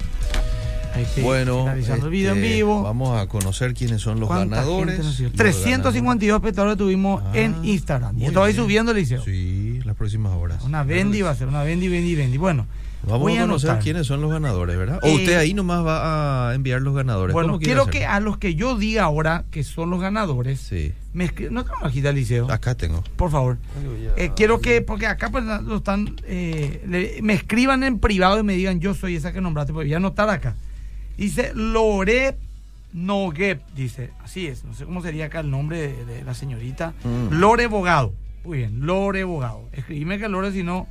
[0.94, 2.82] Ahí estoy Bueno, finalizando el video en este, vivo.
[2.82, 4.86] Vamos a conocer quiénes son los ¿Cuánta ganadores.
[4.96, 5.28] gente nos siguió?
[5.30, 8.14] Los 352 espectadores tuvimos Ah, en Instagram.
[8.16, 8.64] Y muy esto va a ir bien.
[8.66, 9.22] subiendo, Liceo.
[9.24, 10.62] Sí, las próximas horas.
[10.64, 12.36] Una Bendy va a ser, una Bendy, Bendy, Bendy.
[12.36, 12.66] Bueno,
[13.04, 13.82] Vamos voy a conocer anotar.
[13.82, 14.98] quiénes son los ganadores, ¿verdad?
[15.02, 17.32] O Eh, usted ahí nomás va a enviar los ganadores.
[17.32, 20.60] Bueno, ¿Cómo quiere quiero que a los que yo diga ahora que son los ganadores,
[20.60, 21.54] Sí, me escriban.
[21.54, 22.50] No tengo una hojita, Liceo.
[22.52, 23.02] acá tengo.
[23.16, 23.56] Por favor.
[24.16, 28.42] Eh, quiero que, porque acá pues, lo están, eh, le- me escriban en privado y
[28.42, 30.54] me digan yo soy esa que nombraste, porque voy a anotar acá.
[31.16, 32.36] Dice Lore
[32.92, 36.94] Noguep, dice, así es, no sé cómo sería acá el nombre de, de la señorita.
[37.04, 37.34] Mm.
[37.34, 38.12] Lore Bogado.
[38.44, 39.68] Muy bien, Lore Bogado.
[39.72, 40.86] Escribime que Lore, si no,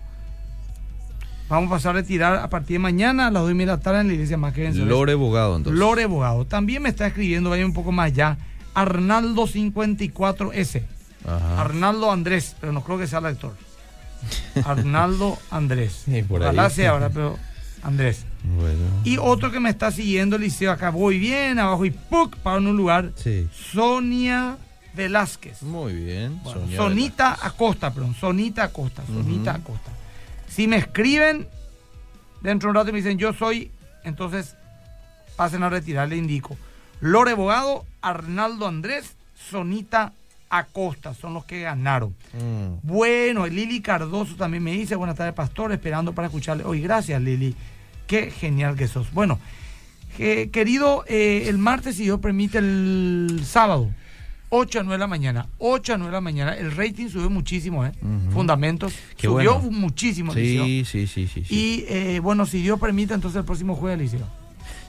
[1.49, 3.78] vamos a pasar a retirar a partir de mañana a las 2 y media de
[3.78, 4.89] la tarde en la iglesia más que vencedores.
[4.89, 5.80] Lore Bogado, entonces.
[5.80, 6.45] Lore Bogado.
[6.45, 8.38] También me está escribiendo, vaya un poco más allá,
[8.74, 10.84] Arnaldo54S.
[11.28, 11.61] Ajá.
[11.61, 13.53] Arnaldo Andrés, pero no creo que sea el actor.
[14.65, 16.03] Arnaldo Andrés.
[16.05, 16.47] Sí, por ahí.
[16.47, 17.38] Ojalá sea ahora, pero
[17.84, 18.26] Andrés.
[18.44, 18.80] Bueno.
[19.04, 22.36] Y otro que me está siguiendo, Liceo, acá voy bien, abajo y ¡puc!
[22.38, 23.12] para un lugar.
[23.16, 23.48] Sí.
[23.54, 24.58] Sonia
[24.94, 25.62] Velázquez.
[25.64, 26.39] Muy bien.
[26.44, 28.16] Bueno, Sonia Sonita Acosta, perdón.
[28.16, 29.04] Sonita Acosta.
[29.06, 29.56] Sonita.
[29.56, 29.92] Acosta.
[30.48, 31.48] Si me escriben
[32.42, 33.72] dentro de un rato y me dicen yo soy,
[34.04, 34.56] entonces
[35.36, 36.58] pasen a retirar, le indico.
[37.00, 39.16] Lore Bogado, Arnaldo Andrés,
[39.50, 40.14] Sonita
[40.50, 42.14] Acosta, son los que ganaron.
[42.34, 42.86] Mm.
[42.86, 46.82] Bueno, Lili Cardoso también me dice, buenas tardes, pastor, esperando para escucharle hoy.
[46.82, 47.56] Gracias, Lili.
[48.08, 49.12] Qué genial que sos.
[49.14, 49.39] Bueno,
[50.20, 53.89] eh, querido, eh, el martes, si Dios permite, el sábado,
[54.49, 55.47] 8 a 9 de la mañana.
[55.60, 56.54] 8 a 9 de la mañana.
[56.56, 57.93] El rating subió muchísimo, ¿eh?
[58.02, 58.32] Ujú.
[58.32, 58.93] Fundamentos.
[59.16, 59.72] Qué subió bueno.
[59.72, 60.34] muchísimo.
[60.34, 61.45] Sí, sí, sí, sí.
[61.45, 61.56] sí.
[61.56, 64.41] Y eh, bueno, si Dios permite, entonces el próximo jueves, Liceo.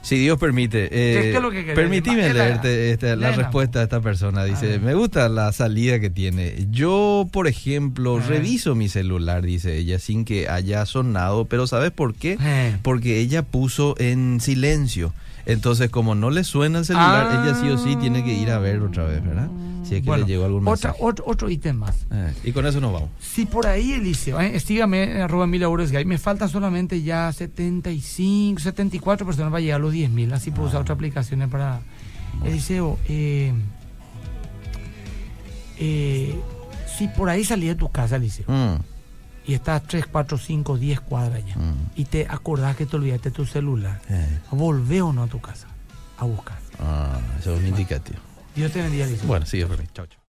[0.03, 0.89] Si Dios permite.
[0.91, 1.75] eh, ¿Qué es lo que querés?
[1.75, 4.43] permitime leerte esta- la respuesta de esta persona.
[4.43, 6.67] Dice, me gusta la salida que tiene.
[6.69, 11.45] Yo, por ejemplo, reviso mi celular, dice ella, sin que haya sonado.
[11.45, 12.37] Pero ¿sabes por qué?
[12.41, 12.77] Eh.
[12.83, 15.13] Porque ella puso en silencio.
[15.45, 17.43] Entonces, como no le suena el celular, Ah.
[17.45, 19.49] ella sí o sí tiene que ir a ver otra vez, ¿verdad?
[19.83, 20.97] Si es que Bueno, le llegó algún otra, mensaje.
[21.01, 22.05] otro, otro ítem más.
[22.11, 23.09] Eh, y con eso nos vamos.
[23.19, 25.61] Si por ahí, Eliseo, eh, estígame en arroba mil
[26.05, 30.67] me faltan solamente ya 75, 74 personas para llegar a los 10 mil, así puedo
[30.67, 30.69] Ah.
[30.69, 31.81] usar otras aplicaciones para...
[32.45, 33.51] Eliseo, eh,
[35.77, 36.35] eh,
[36.97, 38.75] si por ahí salí de tu casa, Eliseo, Mm,
[39.45, 41.89] y estás 3, 4, 5, 10 cuadras ya, Mm.
[41.95, 45.67] y te acordás que te olvidaste tu celular, eh, volvé o no a tu casa
[46.17, 46.57] a buscar.
[46.79, 48.19] ah, eso es un indicativo.
[48.55, 49.27] Dios te bendiga, Eliseo.
[49.27, 49.89] Bueno, sigue, Fermín.
[49.93, 50.19] Chao, chao.